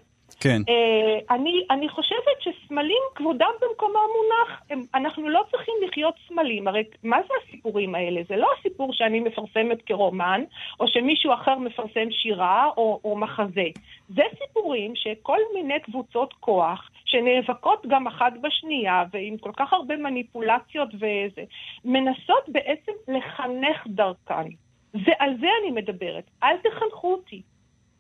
כן. 0.44 0.62
Uh, 0.62 1.34
אני, 1.34 1.66
אני 1.72 1.90
חושבת 1.90 2.38
שסמלים 2.40 3.04
כבודם 3.16 3.52
במקומו 3.62 4.00
מונח, 4.00 4.62
הם, 4.70 4.82
אנחנו 4.96 5.30
לא 5.30 5.44
צריכים 5.52 5.74
לחיות 5.88 6.16
סמלים, 6.28 6.68
הרי 6.68 6.84
מה 7.04 7.18
זה 7.28 7.34
הסיפורים 7.44 7.96
האלה? 7.96 8.22
זה 8.30 8.36
לא 8.36 8.48
הסיפור 8.60 8.94
שאני 8.94 9.20
מפרסמת 9.20 9.82
כרומן, 9.86 10.44
או 10.80 10.88
שמישהו 10.88 11.34
אחר 11.34 11.56
מפרסם 11.56 12.12
שירה 12.12 12.70
או, 12.78 13.00
או 13.04 13.16
מחזה. 13.18 13.68
זה 14.10 14.24
סיפורים 14.44 14.96
שכל 14.96 15.38
מיני 15.54 15.80
קבוצות 15.80 16.34
כוח, 16.40 16.90
שנאבקות 17.06 17.86
גם 17.88 18.08
אחת 18.08 18.34
בשנייה, 18.42 19.04
ועם 19.14 19.38
כל 19.38 19.52
כך 19.58 19.74
הרבה 19.74 19.98
מניפולציות 19.98 20.90
וזה, 20.94 21.44
מנסות 21.86 22.44
בעצם 22.48 22.92
לחנך 23.08 23.88
דרכן. 23.88 24.50
זה, 24.94 25.12
על 25.20 25.38
זה 25.40 25.48
אני 25.62 25.72
מדברת. 25.72 26.24
אל 26.44 26.58
תחנכו 26.58 27.12
אותי. 27.14 27.42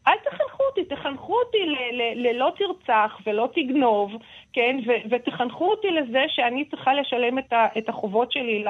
אל 0.08 0.18
תחנכו 0.24 0.64
אותי, 0.64 0.86
תחנכו 0.86 1.40
אותי 1.40 1.58
ללא 2.16 2.52
תרצח 2.58 3.20
ולא 3.26 3.50
תגנוב, 3.56 4.12
כן? 4.54 4.78
ותחנכו 5.10 5.72
אותי 5.72 5.92
לזה 5.92 6.24
שאני 6.28 6.66
צריכה 6.66 6.94
לשלם 6.94 7.40
את, 7.40 7.54
את 7.78 7.90
החובות 7.90 8.32
שלי 8.32 8.66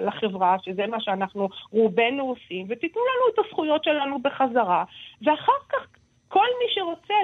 לחברה, 0.00 0.56
שזה 0.62 0.86
מה 0.86 1.00
שאנחנו 1.00 1.48
רובנו 1.72 2.24
עושים, 2.24 2.66
ותיתנו 2.68 3.02
לנו 3.02 3.34
את 3.34 3.46
הזכויות 3.46 3.84
שלנו 3.84 4.18
בחזרה. 4.22 4.84
ואחר 5.22 5.58
כך 5.68 5.86
כל 6.28 6.46
מי 6.58 6.74
שרוצה 6.74 7.14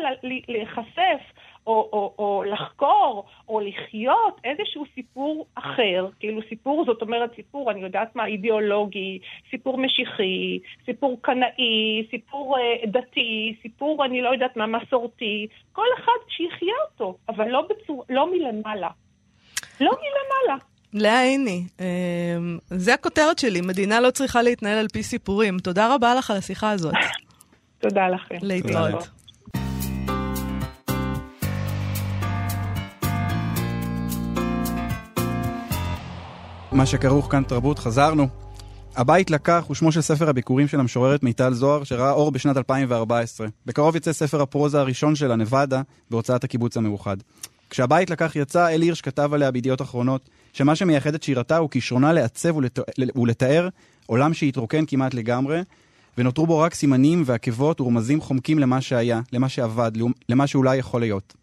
להיחשף 0.49 1.21
או, 1.67 1.89
או, 1.93 2.15
או 2.19 2.45
לחקור, 2.47 3.25
או 3.49 3.61
לחיות 3.61 4.41
איזשהו 4.45 4.85
סיפור 4.95 5.47
אחר, 5.55 6.09
כאילו 6.21 6.41
סיפור, 6.49 6.85
זאת 6.87 7.03
אומרת 7.03 7.31
סיפור, 7.37 7.71
אני 7.71 7.81
יודעת 7.81 8.17
מה, 8.17 8.27
אידיאולוגי, 8.27 9.19
סיפור 9.51 9.79
משיחי, 9.79 10.59
סיפור 10.87 11.19
קנאי, 11.23 12.07
סיפור 12.11 12.57
אה, 12.59 12.87
דתי, 12.87 13.57
סיפור, 13.63 14.05
אני 14.05 14.23
לא 14.23 14.29
יודעת 14.29 14.57
מה, 14.57 14.67
מסורתי, 14.67 15.47
כל 15.73 15.87
אחד 15.99 16.29
שיחיה 16.29 16.75
אותו, 16.91 17.17
אבל 17.29 17.49
לא, 17.49 17.69
בצור, 17.71 18.05
לא 18.11 18.31
מלמעלה. 18.33 18.91
לא 19.81 19.91
מלמעלה. 19.91 20.59
לאה 20.95 21.23
עיני, 21.23 21.63
אמ, 21.81 22.59
זה 22.67 22.95
הכותרת 22.95 23.39
שלי, 23.39 23.61
מדינה 23.61 24.01
לא 24.01 24.11
צריכה 24.11 24.43
להתנהל 24.43 24.79
על 24.79 24.89
פי 24.89 25.03
סיפורים. 25.03 25.59
תודה 25.59 25.95
רבה 25.95 26.15
לך 26.15 26.31
על 26.31 26.37
השיחה 26.37 26.71
הזאת. 26.71 26.95
תודה 27.79 28.09
לכם. 28.09 28.35
להתראות. 28.43 29.09
מה 36.75 36.87
שכרוך 36.87 37.31
כאן 37.31 37.43
תרבות, 37.43 37.79
חזרנו. 37.79 38.29
הבית 38.97 39.31
לקח 39.31 39.65
הוא 39.69 39.75
שמו 39.75 39.93
של 39.93 40.01
ספר 40.01 40.29
הביקורים 40.29 40.69
של 40.69 40.81
המשוררת 40.81 41.23
מיטל 41.23 41.53
זוהר, 41.53 41.85
שראה 41.85 42.11
אור 42.11 42.31
בשנת 42.31 42.57
2014. 42.57 43.47
בקרוב 43.67 43.97
יצא 43.97 44.13
ספר 44.13 44.43
הפרוזה 44.43 44.81
הראשון 44.81 45.15
שלה, 45.15 45.37
נבדה, 45.37 45.83
בהוצאת 46.11 46.45
הקיבוץ 46.45 46.77
המאוחד. 46.77 47.17
כשהבית 47.71 48.11
לקח 48.11 48.37
יצא, 48.37 48.69
אלי 48.69 48.87
הירש 48.87 49.01
כתב 49.01 49.31
עליה 49.35 49.51
בידיעות 49.51 49.83
אחרונות, 49.83 50.29
שמה 50.53 50.77
שמייחד 50.77 51.15
את 51.15 51.23
שירתה 51.23 51.57
הוא 51.57 51.71
כישרונה 51.71 52.13
לעצב 52.13 52.57
ולת... 52.57 52.79
ולתאר 53.17 53.69
עולם 54.07 54.35
שהתרוקן 54.35 54.85
כמעט 54.87 55.15
לגמרי, 55.15 55.61
ונותרו 56.19 56.47
בו 56.47 56.59
רק 56.59 56.75
סימנים 56.75 57.23
ועקבות 57.27 57.81
ורמזים 57.81 58.21
חומקים 58.21 58.59
למה 58.59 58.81
שהיה, 58.81 59.21
למה 59.33 59.49
שעבד, 59.49 59.93
למה 60.29 60.47
שאולי 60.47 60.77
יכול 60.77 61.01
להיות. 61.01 61.35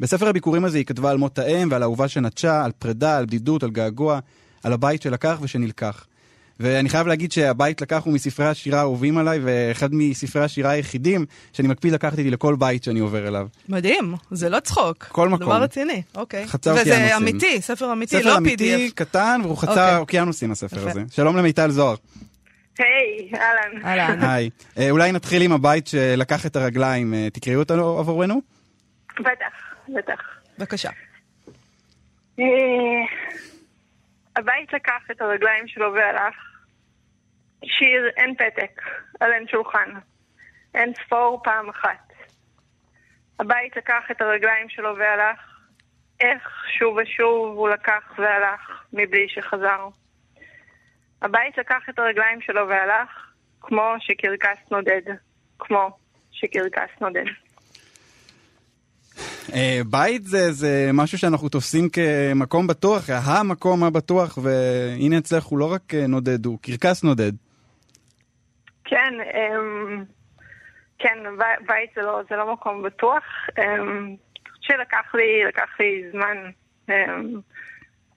בספר 0.00 0.28
הביקורים 0.28 0.64
הזה 0.64 0.78
היא 0.78 0.86
כתבה 0.86 1.10
על 1.10 1.18
מות 1.18 1.38
האם 1.38 1.68
ועל 1.70 1.82
אהובה 1.82 2.08
שנטשה, 2.08 2.64
על 2.64 2.72
פרידה, 2.78 3.18
על 3.18 3.26
בדידות, 3.26 3.62
על 3.62 3.70
געגוע, 3.70 4.18
על 4.62 4.72
הבית 4.72 5.02
שלקח 5.02 5.38
ושנלקח. 5.42 6.06
ואני 6.60 6.88
חייב 6.88 7.06
להגיד 7.06 7.32
שהבית 7.32 7.80
לקח 7.80 8.02
הוא 8.04 8.14
מספרי 8.14 8.46
השירה 8.46 8.78
האהובים 8.78 9.18
עליי, 9.18 9.38
ואחד 9.42 9.88
מספרי 9.94 10.44
השירה 10.44 10.70
היחידים 10.70 11.26
שאני 11.52 11.68
מקפיד 11.68 11.92
לקחת 11.92 12.18
איתי 12.18 12.30
לכל 12.30 12.56
בית 12.56 12.84
שאני 12.84 13.00
עובר 13.00 13.28
אליו. 13.28 13.46
מדהים, 13.68 14.14
זה 14.30 14.48
לא 14.48 14.60
צחוק. 14.60 15.04
כל 15.04 15.28
מקום. 15.28 15.46
דבר 15.46 15.62
רציני, 15.62 16.02
אוקיי. 16.14 16.46
חצה 16.46 16.72
וזה 16.72 16.80
אוקיינוסים. 16.80 17.16
אמיתי, 17.16 17.60
ספר 17.60 17.92
אמיתי, 17.92 18.18
ספר 18.18 18.28
לא 18.28 18.36
אמיתי, 18.38 18.88
PDF. 18.88 18.94
קטן, 18.94 19.40
והוא 19.44 19.56
חצה 19.56 19.70
אוקיי. 19.72 19.96
אוקיינוסים 19.96 20.52
הספר 20.52 20.76
יפה. 20.76 20.90
הזה. 20.90 21.02
שלום 21.10 21.36
למיטל 21.36 21.70
זוהר. 21.70 21.94
היי, 22.78 23.30
אהלן. 23.34 24.00
אהלן. 24.00 24.22
היי. 24.24 24.50
אה, 24.78 24.90
אולי 24.90 25.12
נתחיל 25.12 25.42
עם 25.42 25.52
הבית 25.52 25.86
שלקח 25.86 26.46
את 26.46 26.56
הרגליים. 26.56 27.14
אה, 27.14 27.28
תקראי 27.32 27.56
אותו 27.56 27.98
עבורנו? 27.98 28.40
בטח, 29.20 29.52
בטח. 29.88 30.20
בבקשה. 30.58 30.90
הבית 34.36 34.72
לקח 34.72 35.02
את 35.10 35.20
הרגליים 35.20 35.68
שלו 35.68 35.94
והלך. 35.94 36.34
שיר 37.64 38.08
אין 38.16 38.34
פתק, 38.34 38.82
על 39.20 39.32
אין 39.32 39.48
שולחן. 39.48 39.90
אין 40.74 40.92
ספור 40.94 41.40
פעם 41.44 41.68
אחת. 41.68 42.12
הבית 43.38 43.76
לקח 43.76 44.04
את 44.10 44.20
הרגליים 44.20 44.68
שלו 44.68 44.96
והלך. 44.96 45.38
איך 46.20 46.64
שוב 46.78 46.96
ושוב 46.96 47.56
הוא 47.56 47.68
לקח 47.68 48.12
והלך 48.18 48.84
מבלי 48.92 49.28
שחזר. 49.28 49.88
הבית 51.22 51.58
לקח 51.58 51.88
את 51.88 51.98
הרגליים 51.98 52.40
שלו 52.40 52.68
והלך, 52.68 53.32
כמו 53.60 53.94
שקרקס 53.98 54.70
נודד. 54.70 55.02
כמו 55.58 55.90
שקרקס 56.32 57.00
נודד. 57.00 57.24
אה, 59.54 59.80
בית 59.90 60.24
זה, 60.24 60.52
זה 60.52 60.90
משהו 60.92 61.18
שאנחנו 61.18 61.48
תופסים 61.48 61.88
כמקום 61.88 62.66
בטוח, 62.66 63.10
המקום 63.10 63.84
הבטוח, 63.84 64.38
והנה 64.38 65.18
אצלך 65.18 65.44
הוא 65.44 65.58
לא 65.58 65.72
רק 65.72 65.94
אה, 65.94 66.06
נודד, 66.06 66.46
הוא 66.46 66.58
קרקס 66.62 67.04
נודד. 67.04 67.32
כן, 68.84 69.14
אמ, 69.34 70.04
כן, 70.98 71.18
בית 71.66 71.90
זה 71.96 72.02
לא, 72.02 72.20
זה 72.30 72.36
לא 72.36 72.52
מקום 72.52 72.82
בטוח. 72.82 73.24
אמ, 73.58 74.16
שלקח 74.60 75.14
לי, 75.14 75.44
לקח 75.48 75.68
לי 75.80 76.04
זמן 76.12 76.36
אמ, 76.88 77.40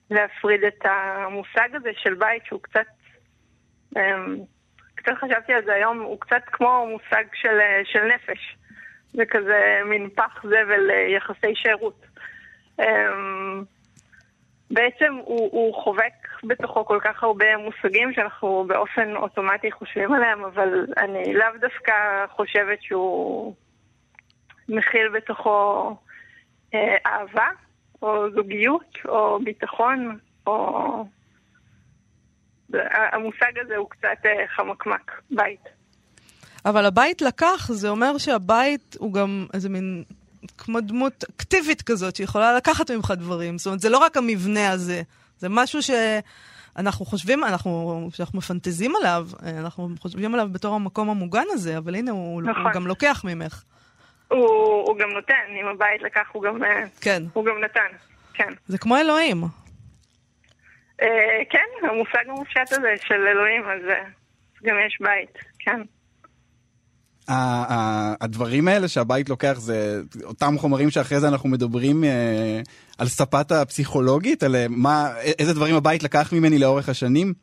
להפריד 0.10 0.64
את 0.64 0.86
המושג 0.86 1.70
הזה 1.74 1.90
של 2.04 2.14
בית 2.14 2.46
שהוא 2.46 2.62
קצת, 2.62 2.86
קצת 4.96 5.12
חשבתי 5.18 5.54
על 5.54 5.66
זה 5.66 5.74
היום, 5.74 6.00
הוא 6.00 6.20
קצת 6.20 6.42
כמו 6.52 6.88
מושג 6.92 7.24
של, 7.34 7.60
של 7.84 8.00
נפש. 8.16 8.56
זה 9.16 9.26
כזה 9.26 9.80
מין 9.86 10.10
פח 10.16 10.44
זבל 10.44 10.92
אה, 10.92 10.96
יחסי 10.96 11.56
שירות. 11.56 12.06
אמ, 12.80 13.64
בעצם 14.72 15.14
הוא, 15.24 15.50
הוא 15.52 15.74
חובק 15.84 16.14
בתוכו 16.44 16.86
כל 16.86 17.00
כך 17.04 17.24
הרבה 17.24 17.58
מושגים 17.58 18.14
שאנחנו 18.14 18.66
באופן 18.68 19.16
אוטומטי 19.16 19.72
חושבים 19.72 20.14
עליהם, 20.14 20.44
אבל 20.46 20.86
אני 20.98 21.34
לאו 21.34 21.48
דווקא 21.62 22.26
חושבת 22.30 22.82
שהוא 22.82 23.56
מכיל 24.70 25.10
בתוכו 25.10 25.90
אה, 26.74 26.96
אהבה, 27.06 27.48
או 28.02 28.32
זוגיות, 28.32 28.98
או 29.08 29.40
ביטחון, 29.44 30.18
או... 30.48 31.06
המושג 32.88 33.60
הזה 33.60 33.76
הוא 33.76 33.90
קצת 33.90 34.26
אה, 34.26 34.48
חמקמק, 34.48 35.22
בית. 35.32 35.70
אבל 36.66 36.86
הבית 36.86 37.22
לקח, 37.22 37.72
זה 37.72 37.90
אומר 37.90 38.18
שהבית 38.18 38.96
הוא 39.00 39.14
גם 39.14 39.46
איזה 39.54 39.70
מין, 39.70 40.04
כמו 40.58 40.82
דמות 40.82 41.24
אקטיבית 41.30 41.82
כזאת, 41.82 42.16
שיכולה 42.16 42.54
לקחת 42.54 42.92
ממך 42.92 43.14
דברים. 43.18 43.58
זאת 43.58 43.66
אומרת, 43.66 43.80
זה 43.80 43.90
לא 43.90 43.98
רק 43.98 44.18
המבנה 44.18 44.72
הזה, 44.72 45.02
זה 45.38 45.50
משהו 45.50 45.80
שאנחנו 45.84 47.06
חושבים, 47.06 47.44
אנחנו, 47.44 48.10
שאנחנו 48.14 48.40
מפנטזים 48.40 48.96
עליו, 48.96 49.28
אנחנו 49.60 49.90
חושבים 50.00 50.34
עליו 50.34 50.48
בתור 50.52 50.76
המקום 50.76 51.10
המוגן 51.10 51.46
הזה, 51.50 51.78
אבל 51.78 51.96
הנה, 51.96 52.12
הוא, 52.12 52.42
נכון. 52.42 52.64
הוא 52.64 52.72
גם 52.72 52.88
לוקח 52.88 53.22
ממך. 53.26 53.64
הוא, 54.28 54.48
הוא 54.88 54.98
גם 54.98 55.10
נותן, 55.10 55.34
אם 55.62 55.68
הבית 55.68 56.02
לקח 56.02 56.28
הוא 56.32 56.44
גם, 56.44 56.60
כן. 57.02 57.24
הוא 57.34 57.46
גם 57.46 57.64
נתן, 57.64 57.98
כן. 58.34 58.54
זה 58.68 58.78
כמו 58.78 58.98
אלוהים. 58.98 59.44
אה, 61.02 61.08
כן, 61.50 61.88
המושג 61.88 62.30
המופשט 62.30 62.72
הזה 62.72 62.94
של 63.08 63.28
אלוהים, 63.28 63.64
אז 63.64 63.90
אה, 63.90 64.04
גם 64.64 64.76
יש 64.88 64.98
בית, 65.02 65.38
כן. 65.60 65.82
הדברים 67.28 68.68
האלה 68.68 68.88
שהבית 68.88 69.30
לוקח 69.30 69.54
זה 69.58 70.02
אותם 70.24 70.58
חומרים 70.58 70.90
שאחרי 70.90 71.20
זה 71.20 71.28
אנחנו 71.28 71.50
מדברים 71.50 72.04
אה, 72.04 72.62
על 72.98 73.08
ספת 73.08 73.52
הפסיכולוגית, 73.52 74.44
על 74.44 74.56
אה, 74.56 74.66
מה, 74.70 75.10
איזה 75.40 75.54
דברים 75.54 75.76
הבית 75.76 76.04
לקח 76.04 76.34
ממני 76.34 76.60
לאורך 76.60 76.90
השנים. 76.90 77.34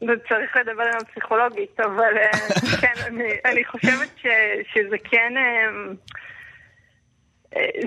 צריך 0.00 0.56
לדבר 0.56 0.82
עם 0.82 0.98
הפסיכולוגית, 1.02 1.80
אבל 1.80 2.16
אה, 2.16 2.30
כן, 2.80 2.92
אני, 3.06 3.28
אני 3.44 3.64
חושבת 3.64 4.08
ש, 4.16 4.26
שזה 4.74 4.96
כן... 5.04 5.32
אה, 5.36 5.90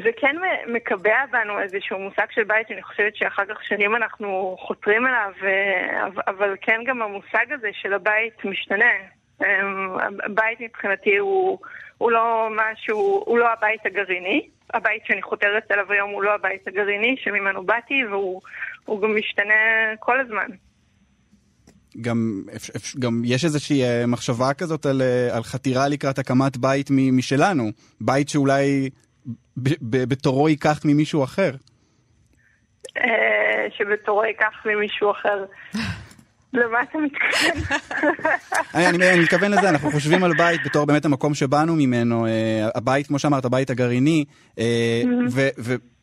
זה 0.04 0.10
כן 0.17 0.36
מקבע 0.67 1.26
בנו 1.32 1.60
איזשהו 1.60 2.00
מושג 2.00 2.26
של 2.32 2.43
בית, 2.43 2.67
שאני 2.67 2.84
חושבת 2.84 3.15
שאחר 3.15 3.45
כך 3.45 3.63
שנים 3.63 3.95
אנחנו 3.95 4.56
חותרים 4.60 5.08
אליו, 5.08 5.32
אבל 6.28 6.56
כן 6.62 6.82
גם 6.86 7.02
המושג 7.02 7.45
הזה 7.52 7.69
של 7.73 7.93
הבית 7.93 8.45
משתנה. 8.45 8.93
הבית 10.26 10.62
מבחינתי 10.62 11.17
הוא, 11.17 11.60
הוא 11.97 12.12
לא 12.12 12.50
משהו, 12.52 13.23
הוא 13.26 13.38
לא 13.38 13.54
הבית 13.54 13.86
הגרעיני. 13.86 14.50
הבית 14.73 15.02
שאני 15.06 15.21
חותרת 15.21 15.71
אליו 15.71 15.91
היום 15.91 16.12
הוא 16.12 16.23
לא 16.23 16.36
הבית 16.36 16.67
הגרעיני 16.67 17.15
שממנו 17.23 17.63
באתי, 17.63 18.06
והוא 18.06 19.02
גם 19.02 19.15
משתנה 19.15 19.54
כל 20.00 20.19
הזמן. 20.19 20.47
גם, 22.02 22.43
גם 23.00 23.21
יש 23.26 23.45
איזושהי 23.45 23.84
אה, 23.84 24.06
מחשבה 24.08 24.54
כזאת 24.54 24.86
על, 24.86 25.02
אה, 25.02 25.36
על 25.36 25.43
חתירה 25.43 25.88
לקראת 25.88 26.19
הקמת 26.19 26.58
בית 26.58 26.88
משלנו, 26.91 27.71
בית 28.02 28.30
שאולי 28.30 28.89
בתורו 29.82 30.50
ייקח 30.50 30.80
ממישהו 30.86 31.23
אחר. 31.23 31.52
אה, 32.97 33.67
שבתורו 33.78 34.26
ייקח 34.26 34.65
ממישהו 34.65 35.12
אחר. 35.12 35.45
למה 36.53 36.81
אתה 36.83 36.97
מתכוון? 36.97 37.77
אני 38.73 39.19
מתכוון 39.23 39.51
לזה, 39.51 39.69
אנחנו 39.69 39.91
חושבים 39.91 40.23
על 40.23 40.33
בית 40.38 40.62
בתור 40.65 40.86
באמת 40.86 41.05
המקום 41.05 41.33
שבאנו 41.33 41.75
ממנו, 41.75 42.25
הבית, 42.75 43.07
כמו 43.07 43.19
שאמרת, 43.19 43.45
הבית 43.45 43.69
הגרעיני, 43.69 44.25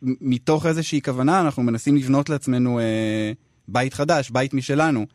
ומתוך 0.02 0.66
איזושהי 0.66 1.02
כוונה 1.02 1.40
אנחנו 1.40 1.62
מנסים 1.62 1.96
לבנות 1.96 2.28
לעצמנו 2.30 2.80
בית 3.68 3.94
חדש, 3.94 4.30
בית 4.30 4.54
משלנו. 4.54 5.06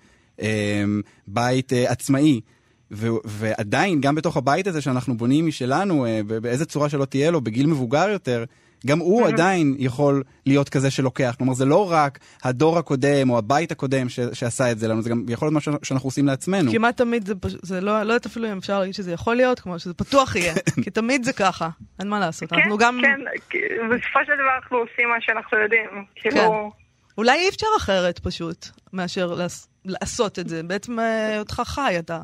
בית 1.27 1.73
אה, 1.73 1.91
עצמאי. 1.91 2.41
ו- 2.91 3.07
ועדיין, 3.25 4.01
גם 4.01 4.15
בתוך 4.15 4.37
הבית 4.37 4.67
הזה 4.67 4.81
שאנחנו 4.81 5.17
בונים 5.17 5.47
משלנו, 5.47 6.05
אה, 6.05 6.21
באיזה 6.41 6.65
צורה 6.65 6.89
שלא 6.89 7.05
תהיה 7.05 7.31
לו, 7.31 7.41
בגיל 7.41 7.67
מבוגר 7.67 8.09
יותר, 8.09 8.43
גם 8.87 8.99
הוא 8.99 9.25
mm-hmm. 9.25 9.33
עדיין 9.33 9.75
יכול 9.79 10.23
להיות 10.45 10.69
כזה 10.69 10.91
שלוקח. 10.91 11.35
כלומר, 11.37 11.53
זה 11.53 11.65
לא 11.65 11.91
רק 11.91 12.19
הדור 12.43 12.77
הקודם 12.77 13.29
או 13.29 13.37
הבית 13.37 13.71
הקודם 13.71 14.09
ש- 14.09 14.19
שעשה 14.33 14.71
את 14.71 14.79
זה 14.79 14.87
לנו, 14.87 15.01
זה 15.01 15.09
גם 15.09 15.25
יכול 15.29 15.45
להיות 15.45 15.55
משהו 15.55 15.73
שאנחנו 15.83 16.07
עושים 16.07 16.25
לעצמנו. 16.25 16.71
כמעט 16.71 16.97
תמיד 16.97 17.25
זה, 17.25 17.35
פש... 17.35 17.55
זה 17.61 17.81
לא, 17.81 18.03
לא 18.03 18.13
יודעת 18.13 18.25
אפילו 18.25 18.51
אם 18.51 18.57
אפשר 18.57 18.79
להגיד 18.79 18.93
שזה 18.93 19.11
יכול 19.11 19.35
להיות, 19.35 19.59
כמו 19.59 19.79
שזה 19.79 19.93
פתוח 19.93 20.35
יהיה, 20.35 20.53
כי 20.83 20.89
תמיד 20.89 21.23
זה 21.23 21.33
ככה, 21.33 21.69
אין 21.99 22.09
מה 22.09 22.19
לעשות. 22.19 22.49
כן, 22.49 22.55
אנחנו 22.55 22.77
גם... 22.77 23.01
כן, 23.03 23.19
בסופו 23.89 24.19
של 24.25 24.33
דבר 24.33 24.55
אנחנו 24.63 24.77
עושים 24.77 25.09
מה 25.09 25.21
שאנחנו 25.21 25.57
יודעים. 25.57 26.05
כאילו... 26.15 26.41
כן. 26.41 26.79
אולי 27.17 27.39
אי 27.39 27.49
אפשר 27.49 27.67
אחרת 27.77 28.19
פשוט, 28.19 28.67
מאשר 28.93 29.37
לעשות 29.85 30.39
את 30.39 30.49
זה. 30.49 30.63
בעצם 30.63 30.99
אה, 30.99 31.39
אותך 31.39 31.61
חי, 31.65 31.95
אתה... 31.99 32.19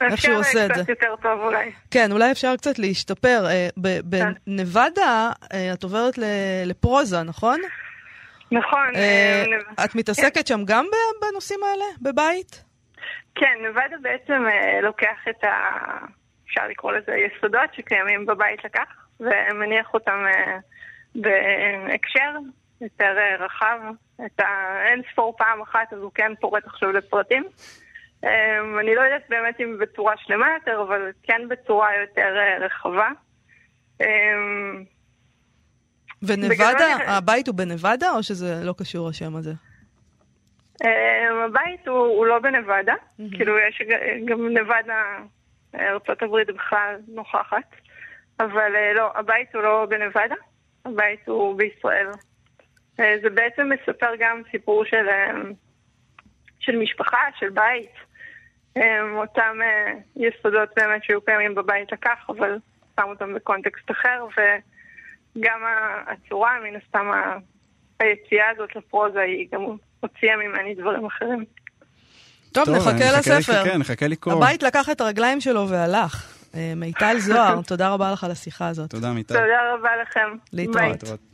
איך 0.00 0.20
שהוא 0.20 0.34
עושה 0.36 0.66
את 0.66 0.74
זה. 0.74 0.80
אפשר 0.80 0.82
קצת 0.82 0.88
יותר 0.88 1.16
טוב 1.22 1.40
אולי. 1.40 1.72
כן, 1.90 2.12
אולי 2.12 2.32
אפשר 2.32 2.56
קצת 2.56 2.78
להשתפר. 2.78 3.46
אה. 3.46 3.68
בנבדה 4.04 5.30
אה, 5.52 5.72
את 5.72 5.82
עוברת 5.82 6.14
לפרוזה, 6.66 7.22
נכון? 7.22 7.60
נכון. 8.52 8.88
את 9.84 9.94
מתעסקת. 9.94 10.46
שם 10.46 10.60
גם 10.64 10.86
בנושאים 11.20 11.60
האלה, 11.62 11.84
בבית? 12.02 12.64
כן, 13.34 13.54
נבדה 13.68 13.96
בעצם 14.02 14.44
לוקח 14.82 15.28
את 15.30 15.44
ה... 15.44 15.48
אפשר 16.46 16.66
לקרוא 16.70 16.92
לזה 16.92 17.12
יסודות 17.16 17.74
שקיימים 17.74 18.26
בבית 18.26 18.64
לקח, 18.64 19.06
ומניח 19.20 19.94
אותם 19.94 20.24
בהקשר 21.14 22.32
יותר 22.80 23.16
רחב, 23.38 23.78
את 24.26 24.40
האין 24.40 25.02
ספור 25.12 25.34
פעם 25.38 25.62
אחת, 25.62 25.92
אז 25.92 25.98
הוא 25.98 26.10
כן 26.14 26.32
פורט 26.40 26.66
עכשיו 26.66 26.92
לפרטים. 26.92 27.44
אמ, 28.24 28.78
אני 28.78 28.94
לא 28.94 29.00
יודעת 29.00 29.22
באמת 29.28 29.60
אם 29.60 29.78
בצורה 29.80 30.14
שלמה 30.16 30.46
יותר, 30.58 30.82
אבל 30.82 31.10
כן 31.22 31.40
בצורה 31.48 31.88
יותר 32.00 32.36
אה, 32.36 32.66
רחבה. 32.66 33.08
אמ, 34.00 34.84
ונבדה, 36.22 36.96
הבית 37.06 37.48
הוא 37.48 37.54
בנבדה 37.54 38.10
או 38.10 38.22
שזה 38.22 38.54
לא 38.64 38.74
קשור 38.78 39.08
השם 39.08 39.36
הזה? 39.36 39.52
אמ, 40.84 41.36
הבית 41.44 41.88
הוא, 41.88 41.98
הוא 41.98 42.26
לא 42.26 42.38
בנבדה, 42.38 42.94
mm-hmm. 42.94 43.36
כאילו 43.36 43.58
יש 43.58 43.82
גם 44.24 44.48
נבדה, 44.48 45.02
ארצות 45.74 46.22
הברית 46.22 46.48
בכלל 46.48 46.96
נוכחת, 47.08 47.76
אבל 48.40 48.76
אה, 48.76 48.92
לא, 48.94 49.10
הבית 49.14 49.54
הוא 49.54 49.62
לא 49.62 49.86
בנבדה, 49.90 50.34
הבית 50.84 51.28
הוא 51.28 51.56
בישראל. 51.56 52.06
אה, 53.00 53.14
זה 53.22 53.30
בעצם 53.30 53.68
מספר 53.68 54.10
גם 54.18 54.42
סיפור 54.50 54.84
של, 54.84 55.08
אה, 55.08 55.32
של 56.60 56.76
משפחה, 56.76 57.18
של 57.38 57.50
בית. 57.50 58.07
אה, 58.78 59.20
אותם 59.20 59.58
יסודות 60.16 60.68
באמת 60.76 61.04
שהיו 61.04 61.20
קיימים 61.20 61.54
בבית 61.54 61.92
לקח, 61.92 62.18
אבל 62.28 62.58
שם 62.96 63.06
אותם 63.08 63.34
בקונטקסט 63.34 63.90
אחר, 63.90 64.26
וגם 65.36 65.60
הצורה, 66.06 66.50
מן 66.64 66.76
הסתם 66.76 67.10
היציאה 68.00 68.50
הזאת 68.50 68.76
לפרוזה, 68.76 69.20
היא 69.20 69.48
גם 69.52 69.60
הוציאה 70.00 70.36
ממני 70.36 70.74
דברים 70.74 71.06
אחרים. 71.06 71.44
טוב, 72.52 72.64
טוב 72.64 72.76
נחכה 72.76 73.18
לספר. 73.18 73.64
כן, 73.64 73.78
נחכה 73.78 74.06
לקרוא. 74.06 74.34
הבית 74.34 74.62
לקח 74.62 74.90
את 74.90 75.00
הרגליים 75.00 75.40
שלו 75.40 75.68
והלך. 75.68 76.34
מיטל 76.76 77.18
זוהר, 77.26 77.62
תודה 77.62 77.88
רבה 77.88 78.12
לך 78.12 78.24
על 78.24 78.30
השיחה 78.30 78.68
הזאת. 78.68 78.90
תודה, 78.90 79.12
מיטל. 79.12 79.34
תודה 79.34 79.74
רבה 79.74 79.90
לכם. 80.02 80.36
להתראות. 80.52 81.27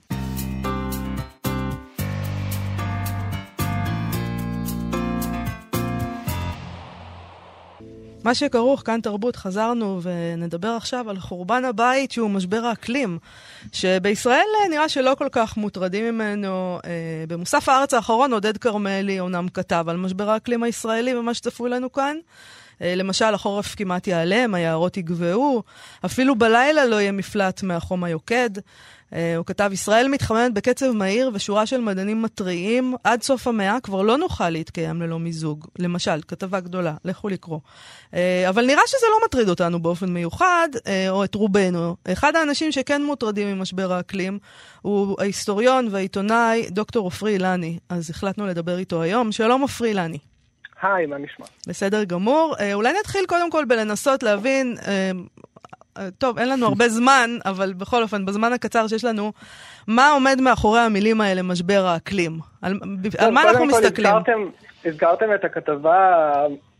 מה 8.25 8.35
שכרוך, 8.35 8.83
כאן 8.85 9.01
תרבות, 9.01 9.37
חזרנו 9.37 10.01
ונדבר 10.03 10.69
עכשיו 10.69 11.11
על 11.11 11.19
חורבן 11.19 11.65
הבית 11.65 12.11
שהוא 12.11 12.31
משבר 12.31 12.65
האקלים, 12.65 13.19
שבישראל 13.73 14.45
אה, 14.63 14.69
נראה 14.69 14.89
שלא 14.89 15.15
כל 15.19 15.29
כך 15.33 15.57
מוטרדים 15.57 16.05
ממנו. 16.05 16.79
אה, 16.85 17.25
במוסף 17.29 17.69
הארץ 17.69 17.95
האחרון 17.95 18.33
עודד 18.33 18.57
כרמלי 18.57 19.21
אומנם 19.21 19.49
כתב 19.49 19.85
על 19.89 19.97
משבר 19.97 20.31
האקלים 20.31 20.63
הישראלי 20.63 21.15
ומה 21.15 21.35
שצפוי 21.35 21.71
לנו 21.71 21.93
כאן. 21.93 22.17
אה, 22.83 22.95
למשל, 22.95 23.35
החורף 23.35 23.75
כמעט 23.75 24.07
ייעלם, 24.07 24.55
היערות 24.55 24.97
יגבהו, 24.97 25.63
אפילו 26.05 26.35
בלילה 26.35 26.85
לא 26.85 27.01
יהיה 27.01 27.13
מפלט 27.13 27.63
מהחום 27.63 28.05
היוקד. 28.05 28.51
אה, 29.15 29.37
הוא 29.37 29.47
כתב, 29.47 29.71
ישראל 29.73 30.09
מתחממת 30.09 30.55
בקצב 30.55 30.91
מהיר 30.91 31.31
ושורה 31.35 31.67
של 31.67 31.81
מדענים 31.81 32.23
מתריעים, 32.23 32.95
עד 33.05 33.23
סוף 33.23 33.47
המאה 33.47 33.81
כבר 33.83 34.03
לא 34.03 34.19
נוכל 34.19 34.51
להתקיים 34.51 35.03
ללא 35.03 35.19
מיזוג. 35.19 35.67
למשל, 35.79 36.21
כתבה 36.29 36.61
גדולה, 36.61 36.95
לכו 37.05 37.29
לקרוא. 37.29 37.61
אה, 38.15 38.49
אבל 38.49 38.67
נראה 38.67 38.83
שזה 38.87 39.07
לא 39.11 39.27
מטריד 39.27 39.49
אותנו 39.49 39.83
באופן 39.83 40.07
מיוחד, 40.11 40.69
או 41.09 41.25
את 41.25 41.35
רובנו. 41.35 41.97
אחד 42.13 42.37
האנשים 42.37 42.73
שכן 42.73 43.03
מוטרדים 43.03 43.59
ממשבר 43.59 43.93
האקלים 43.93 44.39
הוא 44.83 45.17
ההיסטוריון 45.21 45.89
והעיתונאי 45.91 46.67
דוקטור 46.71 47.07
עופרי 47.07 47.33
אילני. 47.33 47.79
אז 47.89 48.11
החלטנו 48.11 48.47
לדבר 48.47 48.79
איתו 48.79 49.03
היום. 49.03 49.33
שלום 49.33 49.63
עופרי 49.63 49.89
אילני. 49.89 50.34
היי, 50.85 51.07
מה 51.07 51.19
נשמע? 51.19 51.47
בסדר 51.69 52.05
גמור. 52.05 52.55
אולי 52.75 52.93
נתחיל 53.01 53.27
קודם 53.27 53.51
כל 53.51 53.65
בלנסות 53.65 54.23
להבין 54.23 54.75
אה, 55.99 56.11
טוב, 56.19 56.39
אין 56.39 56.49
לנו 56.49 56.67
הרבה 56.67 56.89
זמן, 56.89 57.31
אבל 57.45 57.73
בכל 57.73 58.03
אופן, 58.03 58.25
בזמן 58.25 58.53
הקצר 58.53 58.87
שיש 58.87 59.05
לנו, 59.05 59.33
מה 59.89 60.11
עומד 60.11 60.41
מאחורי 60.41 60.81
המילים 60.81 61.21
האלה, 61.21 61.43
משבר 61.43 61.85
האקלים? 61.87 62.39
על, 62.63 62.73
על 63.19 63.31
מה 63.31 63.43
אנחנו 63.43 63.67
מסתכלים? 63.67 64.07
הזכרתם, 64.07 64.41
הזכרתם 64.85 65.35
את 65.35 65.45
הכתבה 65.45 66.33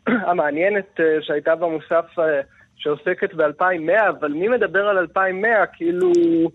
המעניינת 0.07 1.01
אה, 1.01 1.05
שהייתה 1.21 1.55
במוסף 1.55 2.19
אה, 2.19 2.41
שעוסקת 2.77 3.35
ב-2100, 3.35 4.09
אבל 4.09 4.33
מי 4.33 4.49
מדבר 4.49 4.89
על 4.89 4.99
2100? 4.99 5.67
כאילו, 5.67 6.07
אה, 6.09 6.51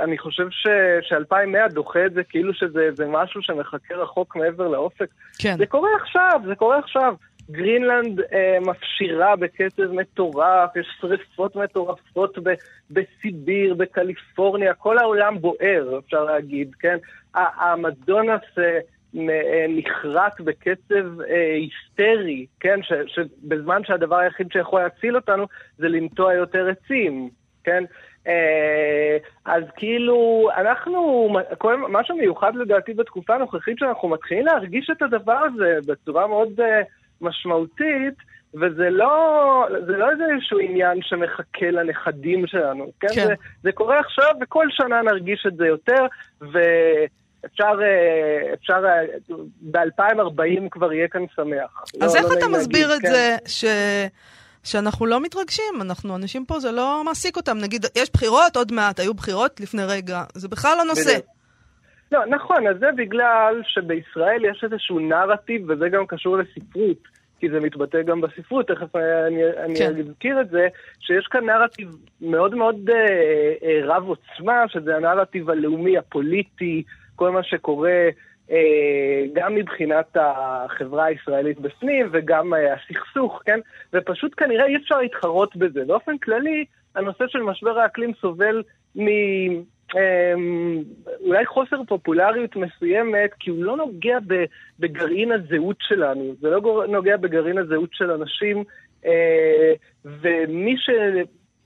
אני 0.00 0.18
חושב 0.18 0.46
ש-2100 1.02 1.68
דוחה 1.72 2.06
את 2.06 2.12
זה 2.12 2.24
כאילו 2.24 2.54
שזה 2.54 3.06
משהו 3.08 3.42
שמחכה 3.42 3.94
רחוק 3.94 4.36
מעבר 4.36 4.68
לאופק. 4.68 5.08
כן. 5.38 5.56
זה 5.58 5.66
קורה 5.66 5.90
עכשיו, 6.00 6.40
זה 6.46 6.54
קורה 6.54 6.78
עכשיו. 6.78 7.14
גרינלנד 7.50 8.20
אה, 8.20 8.58
מפשירה 8.60 9.36
בקצב 9.36 9.92
מטורף, 9.92 10.76
יש 10.76 10.86
שריפות 11.00 11.56
מטורפות 11.56 12.38
ב- 12.42 12.54
בסיביר, 12.90 13.74
בקליפורניה, 13.74 14.74
כל 14.74 14.98
העולם 14.98 15.38
בוער, 15.40 15.98
אפשר 15.98 16.24
להגיד, 16.24 16.74
כן? 16.80 16.96
האמזונס 17.34 18.42
אה, 18.58 18.78
אה, 19.28 19.66
נחרט 19.68 20.40
בקצב 20.40 21.20
אה, 21.20 21.54
היסטרי, 21.54 22.46
כן? 22.60 22.82
ש- 22.82 23.14
שבזמן 23.14 23.84
שהדבר 23.84 24.16
היחיד 24.16 24.52
שיכול 24.52 24.80
להציל 24.82 25.16
אותנו 25.16 25.46
זה 25.78 25.88
לנטוע 25.88 26.34
יותר 26.34 26.68
עצים, 26.68 27.30
כן? 27.64 27.84
אה, 28.26 29.16
אז 29.44 29.62
כאילו, 29.76 30.48
אנחנו, 30.56 31.28
כל, 31.58 31.76
משהו 31.88 32.16
מיוחד 32.16 32.56
לדעתי 32.56 32.94
בתקופה 32.94 33.34
הנוכחית 33.34 33.78
שאנחנו 33.78 34.08
מתחילים 34.08 34.46
להרגיש 34.46 34.90
את 34.90 35.02
הדבר 35.02 35.38
הזה 35.52 35.78
בצורה 35.86 36.26
מאוד... 36.26 36.60
אה, 36.60 36.82
משמעותית, 37.20 38.14
וזה 38.54 38.90
לא, 38.90 39.66
לא 39.86 40.06
איזשהו 40.10 40.58
עניין 40.58 40.98
שמחכה 41.02 41.70
לנכדים 41.70 42.46
שלנו, 42.46 42.90
כן? 43.00 43.08
כן. 43.14 43.26
זה, 43.26 43.34
זה 43.62 43.72
קורה 43.72 43.98
עכשיו, 44.00 44.34
וכל 44.40 44.66
שנה 44.70 45.02
נרגיש 45.02 45.46
את 45.46 45.56
זה 45.56 45.66
יותר, 45.66 46.06
ו... 46.40 46.58
אפשר, 47.46 47.78
אה, 47.82 48.54
אפשר, 48.54 48.82
אה, 48.86 49.36
ב-2040 49.60 50.68
כבר 50.70 50.92
יהיה 50.92 51.08
כאן 51.08 51.24
שמח. 51.36 51.84
אז 52.00 52.14
לא, 52.14 52.20
איך 52.20 52.30
לא 52.30 52.38
אתה 52.38 52.48
מסביר 52.48 52.88
להגיד, 52.88 53.04
את 53.04 53.10
כן. 53.10 53.12
זה 53.12 53.36
ש... 53.46 53.64
שאנחנו 54.66 55.06
לא 55.06 55.20
מתרגשים? 55.20 55.74
אנחנו, 55.80 56.16
אנשים 56.16 56.44
פה, 56.44 56.60
זה 56.60 56.72
לא 56.72 57.02
מעסיק 57.04 57.36
אותם. 57.36 57.58
נגיד, 57.58 57.86
יש 57.96 58.10
בחירות, 58.12 58.56
עוד 58.56 58.72
מעט, 58.72 59.00
היו 59.00 59.14
בחירות 59.14 59.60
לפני 59.60 59.82
רגע, 59.84 60.22
זה 60.34 60.48
בכלל 60.48 60.74
לא 60.78 60.84
נושא. 60.84 61.18
לא, 62.12 62.26
נכון, 62.26 62.66
אז 62.66 62.76
זה 62.78 62.86
בגלל 62.96 63.62
שבישראל 63.64 64.44
יש 64.44 64.64
איזשהו 64.64 64.98
נרטיב, 64.98 65.70
וזה 65.70 65.88
גם 65.88 66.06
קשור 66.06 66.36
לספרות, 66.36 66.96
כי 67.40 67.50
זה 67.50 67.60
מתבטא 67.60 68.02
גם 68.02 68.20
בספרות, 68.20 68.68
תכף 68.68 68.96
אני, 68.96 69.42
אני 69.64 69.76
כן. 69.78 69.92
אזכיר 69.98 70.40
את 70.40 70.50
זה, 70.50 70.66
שיש 71.00 71.26
כאן 71.30 71.44
נרטיב 71.44 71.88
מאוד 72.20 72.54
מאוד 72.54 72.90
אה, 72.90 72.96
אה, 73.62 73.80
רב 73.84 74.04
עוצמה, 74.08 74.68
שזה 74.68 74.96
הנרטיב 74.96 75.50
הלאומי, 75.50 75.98
הפוליטי, 75.98 76.82
כל 77.16 77.30
מה 77.30 77.42
שקורה 77.42 78.08
גם 79.32 79.54
מבחינת 79.54 80.16
החברה 80.20 81.04
הישראלית 81.04 81.60
בפנים 81.60 82.08
וגם 82.12 82.54
אה, 82.54 82.74
הסכסוך, 82.74 83.42
כן? 83.46 83.60
ופשוט 83.92 84.34
כנראה 84.36 84.66
אי 84.66 84.76
אפשר 84.76 84.98
להתחרות 85.00 85.56
בזה. 85.56 85.84
באופן 85.86 86.18
כללי, 86.18 86.64
הנושא 86.94 87.24
של 87.28 87.42
משבר 87.42 87.78
האקלים 87.78 88.12
סובל 88.20 88.62
מ... 88.96 89.06
אמ, 89.94 90.82
אולי 91.20 91.46
חוסר 91.46 91.76
פופולריות 91.88 92.56
מסוימת, 92.56 93.30
כי 93.40 93.50
הוא 93.50 93.64
לא 93.64 93.76
נוגע 93.76 94.18
בגרעין 94.78 95.32
הזהות 95.32 95.76
שלנו, 95.80 96.34
זה 96.40 96.50
לא 96.50 96.86
נוגע 96.88 97.16
בגרעין 97.16 97.58
הזהות 97.58 97.90
של 97.92 98.10
אנשים, 98.10 98.64
אה, 99.06 99.72
ומי 100.04 100.76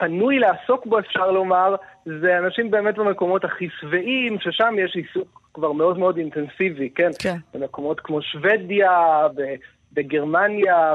שפנוי 0.00 0.38
לעסוק 0.38 0.86
בו, 0.86 0.98
אפשר 0.98 1.30
לומר, 1.30 1.74
זה 2.04 2.38
אנשים 2.38 2.70
באמת 2.70 2.94
במקומות 2.94 3.44
הכי 3.44 3.68
שבעים, 3.80 4.38
ששם 4.40 4.74
יש 4.78 4.96
עיסוק 4.96 5.40
כבר 5.54 5.72
מאוד 5.72 5.98
מאוד 5.98 6.16
אינטנסיבי, 6.16 6.90
כן? 6.94 7.10
כן. 7.18 7.36
במקומות 7.54 8.00
כמו 8.00 8.22
שוודיה, 8.22 9.26
בגרמניה, 9.92 10.94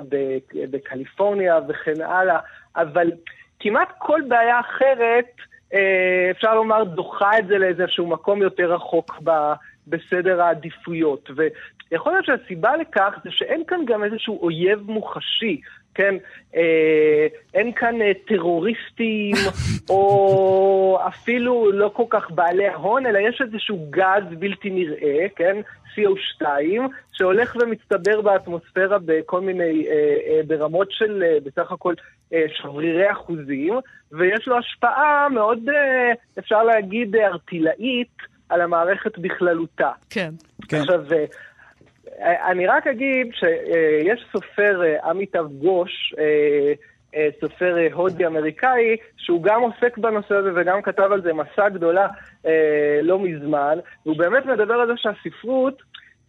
בקליפורניה 0.72 1.60
וכן 1.70 2.02
הלאה, 2.02 2.40
אבל 2.76 3.12
כמעט 3.60 3.88
כל 3.98 4.22
בעיה 4.28 4.60
אחרת, 4.60 5.26
אה, 5.74 6.28
אפשר 6.32 6.56
לומר, 6.56 6.84
דוחה 6.84 7.40
את 7.40 7.48
זה 7.48 7.58
לאיזשהו 7.58 8.08
מקום 8.08 8.42
יותר 8.42 8.74
רחוק 8.74 9.20
ב- 9.24 9.54
בסדר 9.88 10.42
העדיפויות. 10.42 11.30
ויכול 11.36 12.12
להיות 12.14 12.26
שהסיבה 12.26 12.78
לכך 12.78 13.14
זה 13.24 13.30
שאין 13.32 13.64
כאן 13.68 13.80
גם 13.86 14.04
איזשהו 14.04 14.40
אויב 14.42 14.80
מוחשי. 14.92 15.62
כן, 15.96 16.16
אה, 16.56 17.28
אין 17.54 17.72
כאן 17.72 18.02
אה, 18.02 18.12
טרוריסטים, 18.28 19.36
או 19.90 21.00
אפילו 21.08 21.72
לא 21.72 21.92
כל 21.94 22.06
כך 22.10 22.32
בעלי 22.32 22.68
ההון, 22.68 23.06
אלא 23.06 23.20
יש 23.20 23.42
איזשהו 23.42 23.88
גז 23.90 24.24
בלתי 24.40 24.70
נראה, 24.70 25.26
כן, 25.36 25.58
CO2, 25.96 26.46
שהולך 27.14 27.56
ומצטבר 27.62 28.22
באטמוספירה 28.22 28.98
בכל 29.06 29.42
מיני, 29.42 29.88
אה, 29.88 29.94
אה, 30.28 30.42
ברמות 30.48 30.88
של 30.92 31.24
אה, 31.24 31.38
בסך 31.44 31.72
הכל 31.72 31.94
אה, 32.34 32.46
שברירי 32.56 33.12
אחוזים, 33.12 33.74
ויש 34.12 34.48
לו 34.48 34.58
השפעה 34.58 35.28
מאוד, 35.30 35.70
אה, 35.70 36.12
אפשר 36.40 36.64
להגיד, 36.64 37.16
אה, 37.16 37.28
ארטילאית 37.28 38.18
על 38.50 38.62
המערכת 38.62 39.18
בכללותה. 39.18 39.92
כן. 40.10 40.34
כן. 40.70 40.78
עכשיו, 40.78 41.14
אה, 41.14 41.26
אני 42.22 42.68
רק 42.68 42.88
אגיד 42.88 43.28
שיש 43.34 44.26
סופר, 44.32 44.82
עמיטב 45.04 45.46
גוש, 45.48 46.14
סופר 47.40 47.78
אה, 47.78 47.88
הודי 47.94 48.26
אמריקאי, 48.26 48.98
שהוא 49.18 49.44
גם 49.44 49.62
עוסק 49.62 49.98
בנושא 49.98 50.36
הזה 50.36 50.50
וגם 50.56 50.82
כתב 50.82 51.12
על 51.12 51.22
זה 51.22 51.34
מסע 51.34 51.70
גדולה 51.70 52.08
אה, 52.46 53.00
לא 53.02 53.20
מזמן, 53.20 53.78
והוא 54.06 54.18
באמת 54.18 54.46
מדבר 54.46 54.74
על 54.74 54.88
זה 54.88 54.94
שהספרות 54.98 55.82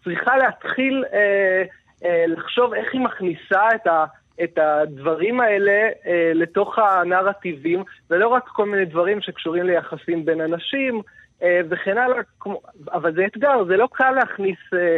צריכה 0.05 0.37
להתחיל 0.37 1.05
אה, 1.13 1.63
אה, 2.05 2.25
לחשוב 2.29 2.75
איך 2.75 2.93
היא 2.93 3.01
מכניסה 3.01 3.69
את 3.75 3.87
ה... 3.87 4.05
את 4.45 4.59
הדברים 4.59 5.41
האלה 5.41 5.89
אה, 6.07 6.33
לתוך 6.35 6.79
הנרטיבים, 6.79 7.85
ולא 8.11 8.29
רק 8.29 8.49
כל 8.49 8.67
מיני 8.67 8.85
דברים 8.85 9.21
שקשורים 9.21 9.67
ליחסים 9.67 10.25
בין 10.25 10.41
אנשים 10.41 11.03
אה, 11.43 11.61
וכן 11.69 11.99
הלאה, 11.99 12.19
כמו, 12.41 12.61
אבל 12.93 13.15
זה 13.15 13.27
אתגר, 13.27 13.65
זה 13.65 13.77
לא 13.77 13.89
קל 13.93 14.11
להכניס 14.11 14.59
אה, 14.75 14.97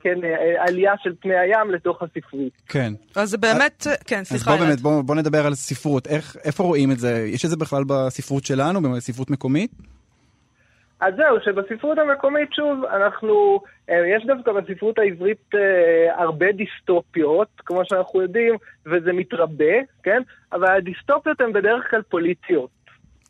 כן, 0.00 0.24
אה, 0.24 0.64
עלייה 0.64 0.92
של 1.02 1.14
פני 1.20 1.38
הים 1.38 1.70
לתוך 1.70 2.02
הספרות. 2.02 2.52
כן. 2.68 2.92
אז 3.16 3.30
זה 3.30 3.38
באמת, 3.38 3.86
כן, 4.06 4.20
אז 4.20 4.26
סליחה. 4.26 4.50
בוא 4.50 4.58
אלעד. 4.58 4.68
באמת, 4.68 4.80
בוא, 4.80 5.02
בוא 5.02 5.14
נדבר 5.14 5.46
על 5.46 5.54
ספרות. 5.54 6.06
איך, 6.06 6.36
איפה 6.44 6.62
רואים 6.62 6.90
את 6.90 6.98
זה? 6.98 7.26
יש 7.32 7.44
את 7.44 7.50
זה 7.50 7.56
בכלל 7.56 7.82
בספרות 7.86 8.44
שלנו, 8.44 8.80
בספרות 8.82 9.30
מקומית? 9.30 9.70
אז 11.00 11.14
זהו, 11.16 11.36
שבספרות 11.44 11.98
המקומית, 11.98 12.52
שוב, 12.52 12.84
אנחנו, 12.84 13.60
אה, 13.90 14.08
יש 14.16 14.26
דווקא 14.26 14.52
בספרות 14.52 14.98
העברית 14.98 15.54
אה, 15.54 16.22
הרבה 16.22 16.52
דיסטופיות, 16.52 17.48
כמו 17.56 17.84
שאנחנו 17.84 18.22
יודעים, 18.22 18.54
וזה 18.86 19.12
מתרבה, 19.12 19.74
כן? 20.02 20.22
אבל 20.52 20.76
הדיסטופיות 20.76 21.40
הן 21.40 21.52
בדרך 21.52 21.90
כלל 21.90 22.02
פוליטיות. 22.02 22.75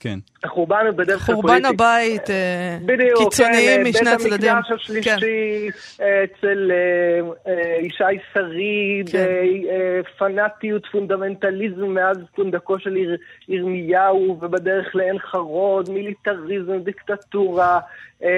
כן. 0.00 0.18
החורבן 0.44 0.84
הוא 0.86 0.96
בדרך 0.96 1.26
כלל 1.26 1.34
חורבן 1.34 1.48
פוליטי. 1.48 1.68
הבית, 1.68 2.30
אה, 2.30 2.78
בדיוק, 2.86 3.18
קיצוניים 3.18 3.80
כן, 3.84 3.88
משני 3.88 4.10
הצדדים. 4.10 4.38
בית 4.38 4.50
המקדש 4.50 4.72
השלישי 4.72 5.68
אה, 6.00 6.24
אצל 6.24 6.70
אה, 6.72 7.52
אה, 7.52 7.76
ישי 7.80 8.04
שריד, 8.34 9.08
כן. 9.12 9.18
אה, 9.18 9.42
אה, 9.72 10.00
פנאטיות, 10.18 10.86
פונדמנטליזם 10.92 11.86
מאז 11.86 12.16
פונדקו 12.34 12.78
של 12.78 12.96
יר- 12.96 13.16
ירמיהו, 13.48 14.38
ובדרך 14.42 14.96
לעין 14.96 15.18
חרוד, 15.18 15.90
מיליטריזם, 15.90 16.78
דיקטטורה, 16.78 17.78
אה, 18.22 18.30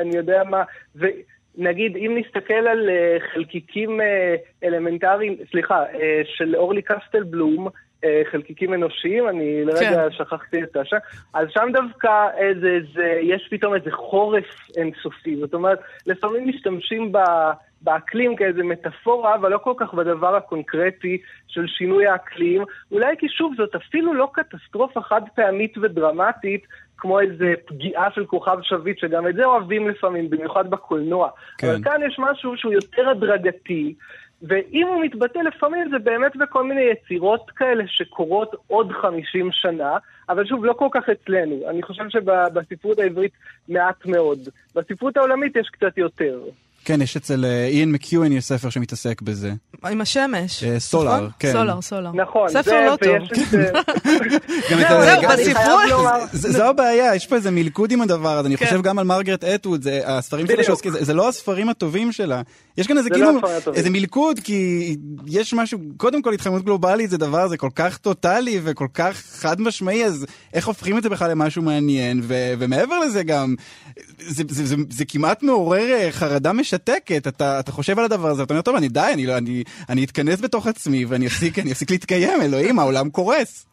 אני 0.00 0.16
יודע 0.16 0.42
מה, 0.50 0.62
ונגיד, 0.96 1.96
אם 1.96 2.18
נסתכל 2.20 2.54
על 2.70 2.88
אה, 2.90 3.16
חלקיקים 3.34 4.00
אה, 4.00 4.34
אלמנטריים, 4.64 5.36
סליחה, 5.50 5.74
אה, 5.82 6.20
של 6.24 6.56
אורלי 6.56 6.82
קסטלבלום, 6.82 7.66
אה, 7.66 7.72
חלקיקים 8.30 8.74
אנושיים, 8.74 9.28
אני 9.28 9.64
לרגע 9.64 10.08
כן. 10.08 10.10
שכחתי 10.10 10.62
את 10.62 10.76
השם, 10.76 10.96
אז 11.34 11.48
שם 11.50 11.68
דווקא 11.72 12.28
איזה, 12.38 12.68
איזה, 12.68 13.18
יש 13.22 13.48
פתאום 13.50 13.74
איזה 13.74 13.90
חורף 13.90 14.68
אינסופי, 14.76 15.36
זאת 15.36 15.54
אומרת, 15.54 15.78
לפעמים 16.06 16.48
משתמשים 16.48 17.12
ב... 17.12 17.18
באקלים 17.82 18.36
כאיזה 18.36 18.62
מטאפורה, 18.62 19.34
אבל 19.34 19.50
לא 19.50 19.58
כל 19.58 19.74
כך 19.76 19.94
בדבר 19.94 20.36
הקונקרטי 20.36 21.18
של 21.48 21.66
שינוי 21.66 22.06
האקלים. 22.06 22.62
אולי 22.92 23.16
כי 23.18 23.28
שוב, 23.28 23.54
זאת 23.56 23.74
אפילו 23.74 24.14
לא 24.14 24.28
קטסטרופה 24.32 25.00
חד 25.00 25.22
פעמית 25.34 25.78
ודרמטית, 25.78 26.66
כמו 26.96 27.20
איזה 27.20 27.54
פגיעה 27.66 28.10
של 28.14 28.26
כוכב 28.26 28.58
שביט, 28.62 28.98
שגם 28.98 29.28
את 29.28 29.34
זה 29.34 29.44
אוהבים 29.44 29.88
לפעמים, 29.88 30.30
במיוחד 30.30 30.70
בקולנוע. 30.70 31.30
כן. 31.58 31.68
אבל 31.68 31.84
כאן 31.84 32.00
יש 32.06 32.16
משהו 32.18 32.56
שהוא 32.56 32.72
יותר 32.72 33.08
הדרגתי, 33.08 33.94
ואם 34.42 34.86
הוא 34.86 35.04
מתבטא 35.04 35.38
לפעמים 35.38 35.88
זה 35.90 35.98
באמת 35.98 36.36
בכל 36.36 36.64
מיני 36.64 36.80
יצירות 36.80 37.50
כאלה 37.56 37.84
שקורות 37.86 38.54
עוד 38.66 38.92
50 38.92 39.48
שנה, 39.52 39.96
אבל 40.28 40.46
שוב, 40.46 40.64
לא 40.64 40.72
כל 40.72 40.88
כך 40.92 41.08
אצלנו. 41.08 41.70
אני 41.70 41.82
חושב 41.82 42.04
שבספרות 42.08 42.98
העברית 42.98 43.32
מעט 43.68 44.06
מאוד. 44.06 44.38
בספרות 44.74 45.16
העולמית 45.16 45.56
יש 45.56 45.68
קצת 45.72 45.98
יותר. 45.98 46.40
כן, 46.84 47.02
יש 47.02 47.16
אצל 47.16 47.44
אה, 47.44 47.66
איין 47.66 47.92
מקיואן 47.92 48.32
יש 48.32 48.44
ספר 48.44 48.70
שמתעסק 48.70 49.22
בזה. 49.22 49.52
עם 49.90 50.00
השמש. 50.00 50.64
אה, 50.64 50.80
סולר? 50.80 51.28
כן. 51.38 51.52
סולר, 51.52 51.80
סולר. 51.80 52.10
נכון, 52.14 52.48
ספר 52.48 52.86
לא 52.90 52.96
טוב. 52.96 53.16
את 53.16 53.38
זהו, 55.04 55.22
בספרות- 55.28 56.28
זו 56.32 56.64
הבעיה, 56.64 57.14
יש 57.14 57.26
פה 57.26 57.36
איזה 57.36 57.50
מלכוד 57.50 57.92
עם 57.92 58.00
הדבר 58.02 58.38
הזה, 58.38 58.48
אני 58.48 58.56
כן. 58.56 58.64
חושב 58.64 58.82
גם 58.82 58.98
על 58.98 59.04
מרגרט 59.06 59.44
אטווד, 59.44 59.86
הספרים 60.04 60.46
שלה. 60.46 60.64
שעוסקים, 60.64 60.92
זה 61.00 61.14
לא 61.14 61.28
הספרים 61.28 61.68
הטובים 61.68 62.12
שלה. 62.12 62.42
יש 62.78 62.86
כאן 62.86 62.98
איזה 62.98 63.08
זה 63.12 63.18
לא 63.20 63.32
כאילו. 63.42 63.74
איזה 63.74 63.90
מלכוד, 63.90 64.38
כי 64.38 64.96
יש 65.26 65.54
משהו, 65.54 65.78
קודם 65.96 66.22
כל 66.22 66.32
התחממות 66.34 66.64
גלובלית 66.64 67.10
זה 67.10 67.18
דבר, 67.18 67.48
זה 67.48 67.56
כל 67.56 67.70
כך 67.74 67.98
טוטאלי 67.98 68.60
וכל 68.64 68.86
כך 68.94 69.22
חד 69.32 69.60
משמעי, 69.60 70.04
אז 70.04 70.26
איך 70.54 70.66
הופכים 70.66 70.98
את 70.98 71.02
זה 71.02 71.08
בכלל 71.08 71.30
למשהו 71.30 71.62
מעניין, 71.62 72.22
ומעבר 72.58 72.98
לזה 72.98 73.22
גם, 73.22 73.54
זה, 74.90 75.04
כמעט 75.08 75.42
מעורר 75.42 75.92
אה, 75.92 76.08
חרדה 76.12 76.52
משתקת, 76.74 77.26
אתה, 77.28 77.60
אתה 77.60 77.72
חושב 77.72 77.98
על 77.98 78.04
הדבר 78.04 78.28
הזה, 78.28 78.42
אתה 78.42 78.54
אומר, 78.54 78.62
טוב, 78.62 78.76
אני 78.76 78.88
די, 78.88 79.10
אני, 79.14 79.26
לא, 79.26 79.38
אני, 79.38 79.64
אני 79.88 80.04
אתכנס 80.04 80.40
בתוך 80.40 80.66
עצמי 80.66 81.04
ואני 81.04 81.26
אפסיק, 81.26 81.58
אני 81.58 81.72
אפסיק 81.72 81.90
להתקיים, 81.90 82.42
אלוהים, 82.42 82.78
העולם 82.78 83.10
קורס. 83.10 83.66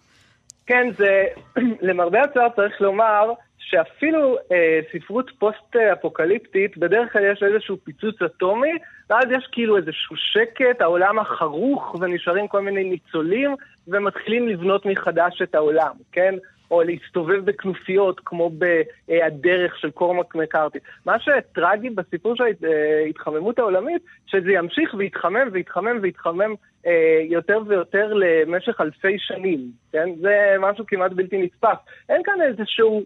כן, 0.67 0.87
זה, 0.97 1.23
למרבה 1.87 2.23
הצער 2.23 2.47
צריך 2.55 2.81
לומר 2.81 3.33
שאפילו 3.57 4.37
אה, 4.51 4.79
ספרות 4.93 5.31
פוסט-אפוקליפטית, 5.39 6.77
בדרך 6.77 7.13
כלל 7.13 7.31
יש 7.31 7.43
איזשהו 7.43 7.77
פיצוץ 7.83 8.21
אטומי, 8.21 8.71
ואז 9.09 9.25
יש 9.37 9.47
כאילו 9.51 9.77
איזשהו 9.77 10.15
שקט, 10.15 10.81
העולם 10.81 11.19
החרוך, 11.19 11.95
ונשארים 11.99 12.47
כל 12.47 12.61
מיני 12.61 12.83
ניצולים, 12.83 13.55
ומתחילים 13.87 14.47
לבנות 14.47 14.85
מחדש 14.85 15.41
את 15.41 15.55
העולם, 15.55 15.91
כן? 16.11 16.33
או 16.71 16.83
להסתובב 16.83 17.45
בכנופיות, 17.45 18.21
כמו 18.25 18.51
ב"הדרך" 18.57 19.77
של 19.77 19.91
קורמק 19.91 20.35
מקארתי. 20.35 20.79
מה 21.05 21.15
שטרגי 21.19 21.89
בסיפור 21.89 22.35
של 22.35 22.43
אה, 22.43 23.01
ההתחממות 23.05 23.59
העולמית, 23.59 24.01
שזה 24.25 24.51
ימשיך 24.51 24.93
ויתחמם 24.93 25.49
ויתחמם 25.51 25.99
ויתחמם 26.01 26.53
אה, 26.85 27.21
יותר 27.29 27.59
ויותר 27.67 28.13
למשך 28.13 28.81
אלפי 28.81 29.19
שנים, 29.19 29.71
כן? 29.91 30.09
זה 30.21 30.55
משהו 30.59 30.85
כמעט 30.87 31.11
בלתי 31.11 31.41
נתפס. 31.41 31.77
אין 32.09 32.21
כאן 32.23 32.41
איזשהו 32.41 33.03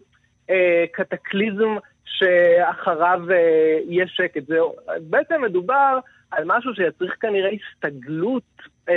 אה, 0.50 0.84
קטקליזם 0.92 1.76
שאחריו 2.04 3.20
אה, 3.30 3.78
יהיה 3.88 4.06
שקט. 4.06 4.46
זה 4.46 4.58
בעצם 5.00 5.42
מדובר 5.42 5.98
על 6.30 6.44
משהו 6.46 6.74
שיצריך 6.74 7.14
כנראה 7.20 7.50
הסתגלות 7.50 8.42
אה, 8.88 8.94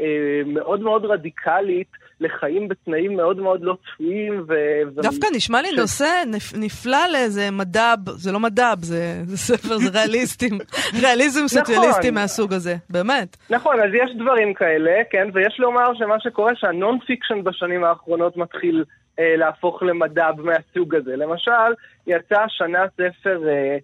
אה, 0.00 0.42
מאוד 0.46 0.80
מאוד 0.80 1.04
רדיקלית 1.04 1.88
לחיים 2.20 2.68
בתנאים 2.68 3.16
מאוד 3.16 3.36
מאוד 3.38 3.60
לא 3.62 3.76
צפויים. 3.84 4.44
ו- 4.48 5.02
דווקא 5.02 5.26
נשמע 5.36 5.62
לי 5.62 5.68
ש- 5.68 5.78
נושא 5.78 6.22
נפ- 6.26 6.56
נפלא 6.58 7.06
לאיזה 7.12 7.50
מד"ב, 7.50 7.96
זה 8.10 8.32
לא 8.32 8.40
מד"ב, 8.40 8.76
זה, 8.80 9.20
זה 9.24 9.36
ספר, 9.36 9.76
זה 9.78 9.90
ריאליסטים, 9.98 10.58
ריאליזם 11.02 11.48
סוציאליסטי 11.48 12.10
מהסוג 12.10 12.52
הזה, 12.52 12.74
באמת. 12.90 13.36
נכון, 13.50 13.80
אז 13.80 13.90
יש 13.94 14.10
דברים 14.18 14.54
כאלה, 14.54 14.92
כן, 15.10 15.28
ויש 15.34 15.56
לומר 15.58 15.94
שמה 15.94 16.20
שקורה 16.20 16.52
שה 16.56 16.98
non-fiction 17.06 17.44
בשנים 17.44 17.84
האחרונות 17.84 18.36
מתחיל 18.36 18.84
אה, 19.18 19.36
להפוך 19.36 19.82
למדע 19.82 20.28
מהסוג 20.38 20.94
הזה. 20.94 21.16
למשל, 21.16 21.70
יצא 22.06 22.40
השנה 22.42 22.84
ספר 22.94 23.48
אה, 23.48 23.76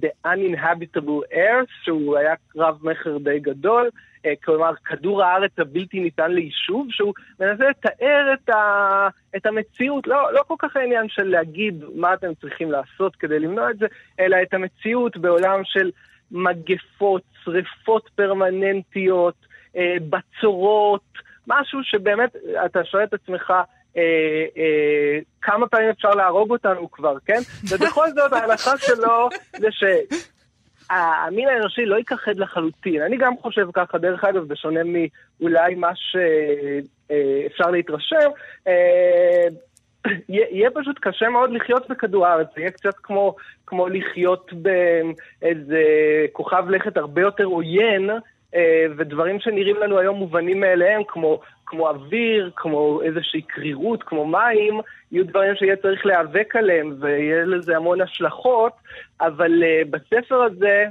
The 0.00 0.26
Uninhabitable 0.26 1.32
Earth, 1.32 1.72
שהוא 1.82 2.16
היה 2.16 2.34
קרב 2.52 2.78
מכר 2.82 3.18
די 3.18 3.38
גדול, 3.40 3.90
אה, 4.26 4.32
כלומר 4.44 4.72
כדור 4.84 5.22
הארץ 5.22 5.50
הבלתי 5.58 6.00
ניתן 6.00 6.30
ליישוב, 6.32 6.86
שהוא 6.90 7.12
מנסה 7.40 7.70
לתאר 7.70 8.34
את, 8.34 8.48
ה, 8.48 9.08
את 9.36 9.46
המציאות, 9.46 10.06
לא, 10.06 10.32
לא 10.32 10.42
כל 10.46 10.54
כך 10.58 10.76
העניין 10.76 11.08
של 11.08 11.22
להגיד 11.22 11.84
מה 11.94 12.14
אתם 12.14 12.34
צריכים 12.40 12.70
לעשות 12.72 13.16
כדי 13.16 13.38
למנוע 13.38 13.70
את 13.70 13.78
זה, 13.78 13.86
אלא 14.20 14.36
את 14.42 14.54
המציאות 14.54 15.16
בעולם 15.16 15.60
של 15.64 15.90
מגפות, 16.30 17.22
שריפות 17.44 18.10
פרמננטיות, 18.14 19.34
אה, 19.76 19.96
בצורות, 20.08 21.02
משהו 21.46 21.84
שבאמת 21.84 22.36
אתה 22.64 22.84
שואל 22.84 23.04
את 23.04 23.14
עצמך, 23.14 23.52
אה, 23.96 24.02
אה, 24.56 25.18
כמה 25.42 25.68
פעמים 25.68 25.90
אפשר 25.90 26.10
להרוג 26.10 26.50
אותנו 26.50 26.90
כבר, 26.90 27.16
כן? 27.26 27.40
ובכל 27.70 28.10
זאת 28.10 28.32
ההנחה 28.32 28.78
שלו 28.78 29.28
זה 29.58 29.68
שהמין 29.70 31.48
האנושי 31.48 31.84
לא 31.86 31.96
ייכחד 31.96 32.36
לחלוטין. 32.36 33.02
אני 33.02 33.16
גם 33.16 33.32
חושב 33.42 33.68
ככה, 33.72 33.98
דרך 33.98 34.24
אגב, 34.24 34.44
בשונה 34.48 34.80
מאולי 34.84 35.74
מה 35.74 35.90
שאפשר 35.94 37.70
להתרשם, 37.70 38.30
אה, 38.68 39.46
יהיה 40.28 40.46
יהיה 40.50 40.70
פשוט 40.74 40.98
קשה 41.00 41.28
מאוד 41.28 41.52
לחיות 41.52 41.88
בכדור 41.90 42.26
הארץ, 42.26 42.46
זה 42.54 42.60
יהיה 42.60 42.70
קצת 42.70 42.94
כמו, 43.02 43.36
כמו 43.66 43.88
לחיות 43.88 44.52
באיזה 44.52 45.82
כוכב 46.32 46.70
לכת 46.70 46.96
הרבה 46.96 47.20
יותר 47.20 47.44
עוין, 47.44 48.10
אה, 48.54 48.86
ודברים 48.96 49.40
שנראים 49.40 49.76
לנו 49.76 49.98
היום 49.98 50.16
מובנים 50.16 50.60
מאליהם, 50.60 51.02
כמו, 51.08 51.40
כמו 51.72 51.88
אוויר, 51.88 52.50
כמו 52.56 53.02
איזושהי 53.02 53.42
קרירות, 53.42 54.02
כמו 54.02 54.26
מים, 54.26 54.80
יהיו 55.12 55.26
דברים 55.26 55.54
שיהיה 55.56 55.76
צריך 55.76 56.06
להיאבק 56.06 56.56
עליהם, 56.56 56.94
ויהיה 57.00 57.44
לזה 57.44 57.76
המון 57.76 58.00
השלכות, 58.00 58.72
אבל 59.20 59.62
uh, 59.62 59.88
בספר 59.90 60.42
הזה, 60.42 60.84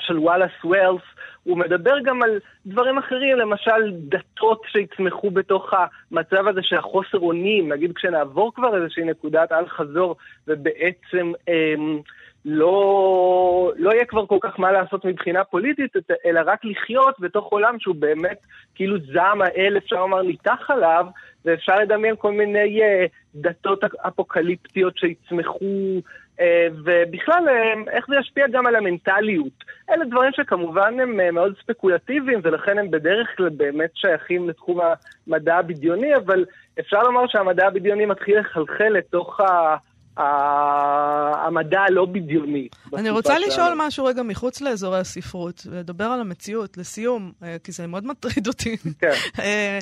של 0.00 0.18
וואלאס 0.18 0.64
ווילס, 0.64 1.02
הוא 1.42 1.58
מדבר 1.58 2.00
גם 2.00 2.22
על 2.22 2.38
דברים 2.66 2.98
אחרים, 2.98 3.38
למשל 3.38 3.92
דתות 3.92 4.62
שיצמחו 4.72 5.30
בתוך 5.30 5.70
המצב 5.72 6.48
הזה 6.48 6.60
של 6.62 6.76
החוסר 6.76 7.18
אונים, 7.18 7.72
נגיד 7.72 7.92
כשנעבור 7.92 8.54
כבר 8.54 8.76
איזושהי 8.76 9.04
נקודת 9.04 9.52
אל 9.52 9.68
חזור, 9.68 10.16
ובעצם 10.48 11.32
אמ, 11.48 12.00
לא, 12.44 13.72
לא 13.76 13.90
יהיה 13.90 14.04
כבר 14.04 14.26
כל 14.26 14.38
כך 14.40 14.60
מה 14.60 14.72
לעשות 14.72 15.04
מבחינה 15.04 15.44
פוליטית, 15.44 15.92
אלא 16.26 16.40
רק 16.46 16.64
לחיות 16.64 17.20
בתוך 17.20 17.46
עולם 17.46 17.78
שהוא 17.78 17.94
באמת 17.94 18.38
כאילו 18.74 18.96
זעם 19.12 19.42
האל, 19.42 19.76
אפשר 19.76 19.96
לומר, 19.96 20.22
ניתח 20.22 20.66
עליו, 20.68 21.06
ואפשר 21.44 21.78
לדמיין 21.78 22.14
כל 22.18 22.32
מיני 22.32 22.80
uh, 22.80 23.08
דתות 23.34 23.84
אפוקליפטיות 23.84 24.98
שיצמחו, 24.98 26.00
uh, 26.38 26.42
ובכלל, 26.84 27.48
uh, 27.48 27.90
איך 27.90 28.06
זה 28.08 28.16
ישפיע 28.20 28.46
גם 28.48 28.66
על 28.66 28.76
המנטליות. 28.76 29.64
אלה 29.90 30.04
דברים 30.04 30.32
שכמובן 30.32 31.00
הם 31.00 31.34
מאוד 31.34 31.54
ספקולטיביים, 31.62 32.40
ולכן 32.42 32.78
הם 32.78 32.90
בדרך 32.90 33.36
כלל 33.36 33.48
באמת 33.48 33.90
שייכים 33.94 34.48
לתחום 34.48 34.80
המדע 35.26 35.56
הבדיוני, 35.56 36.16
אבל 36.16 36.44
אפשר 36.80 37.02
לומר 37.02 37.26
שהמדע 37.26 37.66
הבדיוני 37.66 38.06
מתחיל 38.06 38.38
לחלחל 38.38 38.88
לתוך 38.88 39.40
ה... 39.40 39.76
המדע 40.16 41.80
הלא 41.80 42.04
בדיוני. 42.04 42.68
אני 42.96 43.10
רוצה 43.10 43.38
לשאול 43.38 43.72
משהו 43.76 44.04
רגע 44.04 44.22
מחוץ 44.22 44.60
לאזורי 44.60 44.98
הספרות, 44.98 45.66
ולדבר 45.70 46.04
על 46.04 46.20
המציאות, 46.20 46.78
לסיום, 46.78 47.32
אה, 47.42 47.56
כי 47.64 47.72
זה 47.72 47.86
מאוד 47.86 48.06
מטריד 48.06 48.46
אותי. 48.46 48.76
כן. 49.00 49.12
אה, 49.38 49.78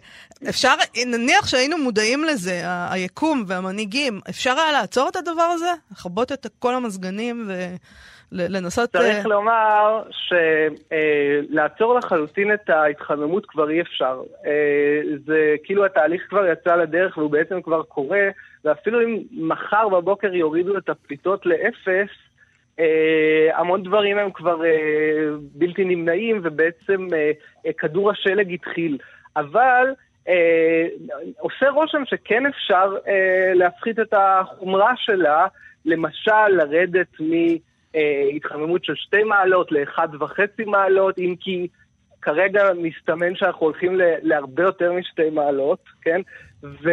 אפשר, 0.49 0.75
נניח 1.07 1.47
שהיינו 1.47 1.79
מודעים 1.79 2.25
לזה, 2.25 2.63
היקום 2.67 3.45
והמנהיגים, 3.47 4.21
אפשר 4.31 4.59
היה 4.59 4.73
לעצור 4.73 5.09
את 5.09 5.17
הדבר 5.17 5.43
הזה? 5.43 5.73
לכבות 5.93 6.33
את 6.33 6.47
כל 6.59 6.75
המזגנים 6.75 7.51
ולנסות... 8.33 8.91
צריך 8.91 9.27
לומר 9.27 10.03
שלעצור 11.51 11.95
לחלוטין 11.95 12.55
את 12.55 12.71
ההתחממות 12.71 13.47
כבר 13.47 13.71
אי 13.71 13.81
אפשר. 13.81 14.21
זה 15.27 15.55
כאילו 15.65 15.85
התהליך 15.85 16.23
כבר 16.29 16.47
יצא 16.47 16.77
לדרך 16.77 17.19
והוא 17.19 17.31
בעצם 17.31 17.63
כבר 17.63 17.83
קורה. 17.83 18.29
ואפילו 18.65 19.01
אם 19.01 19.19
מחר 19.33 19.89
בבוקר 19.89 20.35
יורידו 20.35 20.79
את 20.79 20.89
הפליטות 20.89 21.47
לאפס, 21.47 22.11
אה, 22.79 23.59
המון 23.59 23.83
דברים 23.83 24.19
הם 24.19 24.31
כבר 24.31 24.65
אה, 24.65 24.71
בלתי 25.55 25.85
נמנעים, 25.85 26.41
ובעצם 26.43 27.07
אה, 27.15 27.31
אה, 27.67 27.73
כדור 27.73 28.11
השלג 28.11 28.55
התחיל. 28.55 28.99
אבל 29.37 29.87
אה, 30.29 30.87
עושה 31.39 31.71
רושם 31.71 32.03
שכן 32.07 32.47
אפשר 32.47 32.95
אה, 33.09 33.53
להפחית 33.55 33.99
את 33.99 34.15
החומרה 34.17 34.93
שלה, 34.97 35.47
למשל 35.85 36.49
לרדת 36.49 37.21
מהתחממות 37.95 38.85
של 38.85 38.95
שתי 38.95 39.23
מעלות 39.25 39.73
לאחד 39.73 40.09
וחצי 40.21 40.65
מעלות, 40.65 41.19
אם 41.19 41.35
כי 41.41 41.69
כרגע 42.23 42.63
מסתמן 42.79 43.37
שאנחנו 43.37 43.67
הולכים 43.67 43.93
להרבה 44.23 44.63
יותר 44.63 44.93
משתי 44.93 45.31
מעלות, 45.31 45.85
כן? 46.03 46.21
ו... 46.63 46.91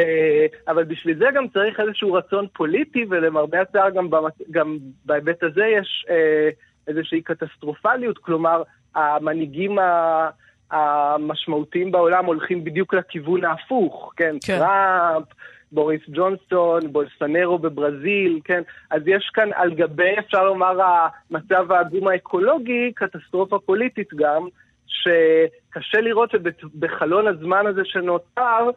אבל 0.68 0.84
בשביל 0.84 1.18
זה 1.18 1.26
גם 1.34 1.48
צריך 1.48 1.80
איזשהו 1.80 2.14
רצון 2.14 2.48
פוליטי, 2.54 3.06
ולמרבה 3.10 3.62
הצער 3.62 3.90
גם, 3.90 4.10
במת... 4.10 4.34
גם 4.52 4.78
בהיבט 5.06 5.44
הזה 5.44 5.66
יש 5.66 6.06
אה, 6.10 6.50
איזושהי 6.88 7.22
קטסטרופליות, 7.22 8.18
כלומר, 8.18 8.64
המנהיגים 8.96 9.80
ה... 9.80 10.30
המשמעותיים 10.72 11.92
בעולם 11.92 12.26
הולכים 12.26 12.64
בדיוק 12.64 12.94
לכיוון 12.94 13.46
ההפוך, 13.46 14.14
כן? 14.18 14.36
כן. 14.46 14.58
טראמפ, 14.58 15.26
בוריס 15.72 16.02
ג'ונסון, 16.10 16.80
בולסנרו 16.92 17.58
בברזיל, 17.58 18.40
כן? 18.44 18.62
אז 18.92 19.02
יש 19.06 19.32
כאן 19.34 19.50
על 19.56 19.74
גבי, 19.74 20.20
אפשר 20.20 20.44
לומר, 20.44 20.78
המצב 20.82 21.72
העגום 21.72 22.08
האקולוגי, 22.08 22.92
קטסטרופה 22.96 23.60
פוליטית 23.66 24.14
גם, 24.16 24.48
שקשה 24.88 26.02
לראות 26.02 26.32
שבחלון 26.32 27.28
הזמן 27.28 27.68
הזה 27.68 27.82
שנותר, 27.86 28.70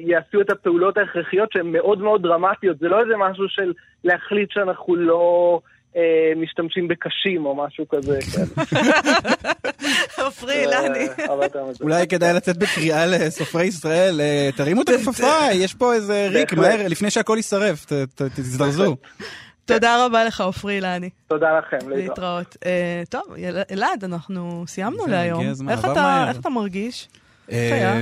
יעשו 0.00 0.40
את 0.40 0.50
הפעולות 0.50 0.96
ההכרחיות 0.96 1.52
שהן 1.52 1.72
מאוד 1.72 2.00
מאוד 2.00 2.22
דרמטיות. 2.22 2.78
זה 2.78 2.88
לא 2.88 3.00
איזה 3.00 3.16
משהו 3.16 3.48
של 3.48 3.72
להחליט 4.04 4.50
שאנחנו 4.50 4.96
לא 4.96 5.60
אה, 5.60 5.68
משתמשים 6.36 6.88
בקשים 6.88 7.46
או 7.46 7.64
משהו 7.66 7.84
כזה. 7.88 8.18
עופרי 10.24 10.60
אילני. 10.60 11.06
אולי 11.80 12.06
כדאי 12.06 12.32
לצאת 12.34 12.56
בקריאה 12.56 13.06
לסופרי 13.06 13.64
ישראל, 13.64 14.20
אה, 14.20 14.50
תרימו 14.56 14.82
את 14.82 14.88
הכפפה, 14.88 15.52
יש 15.64 15.74
פה 15.74 15.94
איזה 15.94 16.28
ריק, 16.30 16.52
מהר, 16.52 16.88
לפני 16.88 17.10
שהכל 17.10 17.34
יישרף, 17.36 17.86
תזדרזו. 18.34 18.96
תודה 19.64 20.06
רבה 20.06 20.24
לך, 20.24 20.40
עופרי 20.40 20.74
אילני. 20.74 21.10
תודה 21.28 21.58
לכם, 21.58 21.88
להתראות. 21.88 22.56
טוב, 23.08 23.22
אלעד, 23.70 24.04
אנחנו 24.04 24.64
סיימנו 24.66 25.06
להיום. 25.06 25.42
איך 25.70 25.84
אתה 26.40 26.50
מרגיש? 26.50 27.08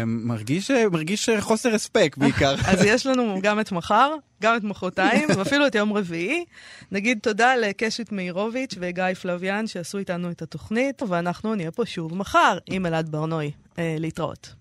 מרגיש, 0.06 0.70
מרגיש 0.70 1.28
חוסר 1.40 1.74
הספק 1.74 2.14
בעיקר. 2.18 2.54
אז 2.66 2.84
יש 2.84 3.06
לנו 3.06 3.38
גם 3.42 3.60
את 3.60 3.72
מחר, 3.72 4.14
גם 4.42 4.56
את 4.56 4.64
מחרתיים, 4.64 5.28
ואפילו 5.36 5.66
את 5.66 5.74
יום 5.74 5.92
רביעי. 5.92 6.44
נגיד 6.92 7.18
תודה 7.22 7.56
לקשת 7.56 8.12
מאירוביץ' 8.12 8.74
וגיא 8.80 9.14
פלוויאן 9.20 9.66
שעשו 9.66 9.98
איתנו 9.98 10.30
את 10.30 10.42
התוכנית, 10.42 11.02
ואנחנו 11.08 11.54
נהיה 11.54 11.70
פה 11.70 11.86
שוב 11.86 12.14
מחר 12.14 12.58
עם 12.66 12.86
אלעד 12.86 13.08
ברנוי. 13.08 13.50
אה, 13.78 13.96
להתראות. 13.98 14.54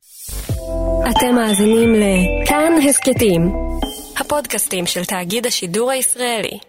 אתם 1.09 1.35
מאזינים 1.35 1.93
לכאן 1.93 2.73
הסכתים, 2.89 3.41
הפודקאסטים 4.19 4.85
של 4.85 5.05
תאגיד 5.05 5.45
השידור 5.45 5.91
הישראלי. 5.91 6.59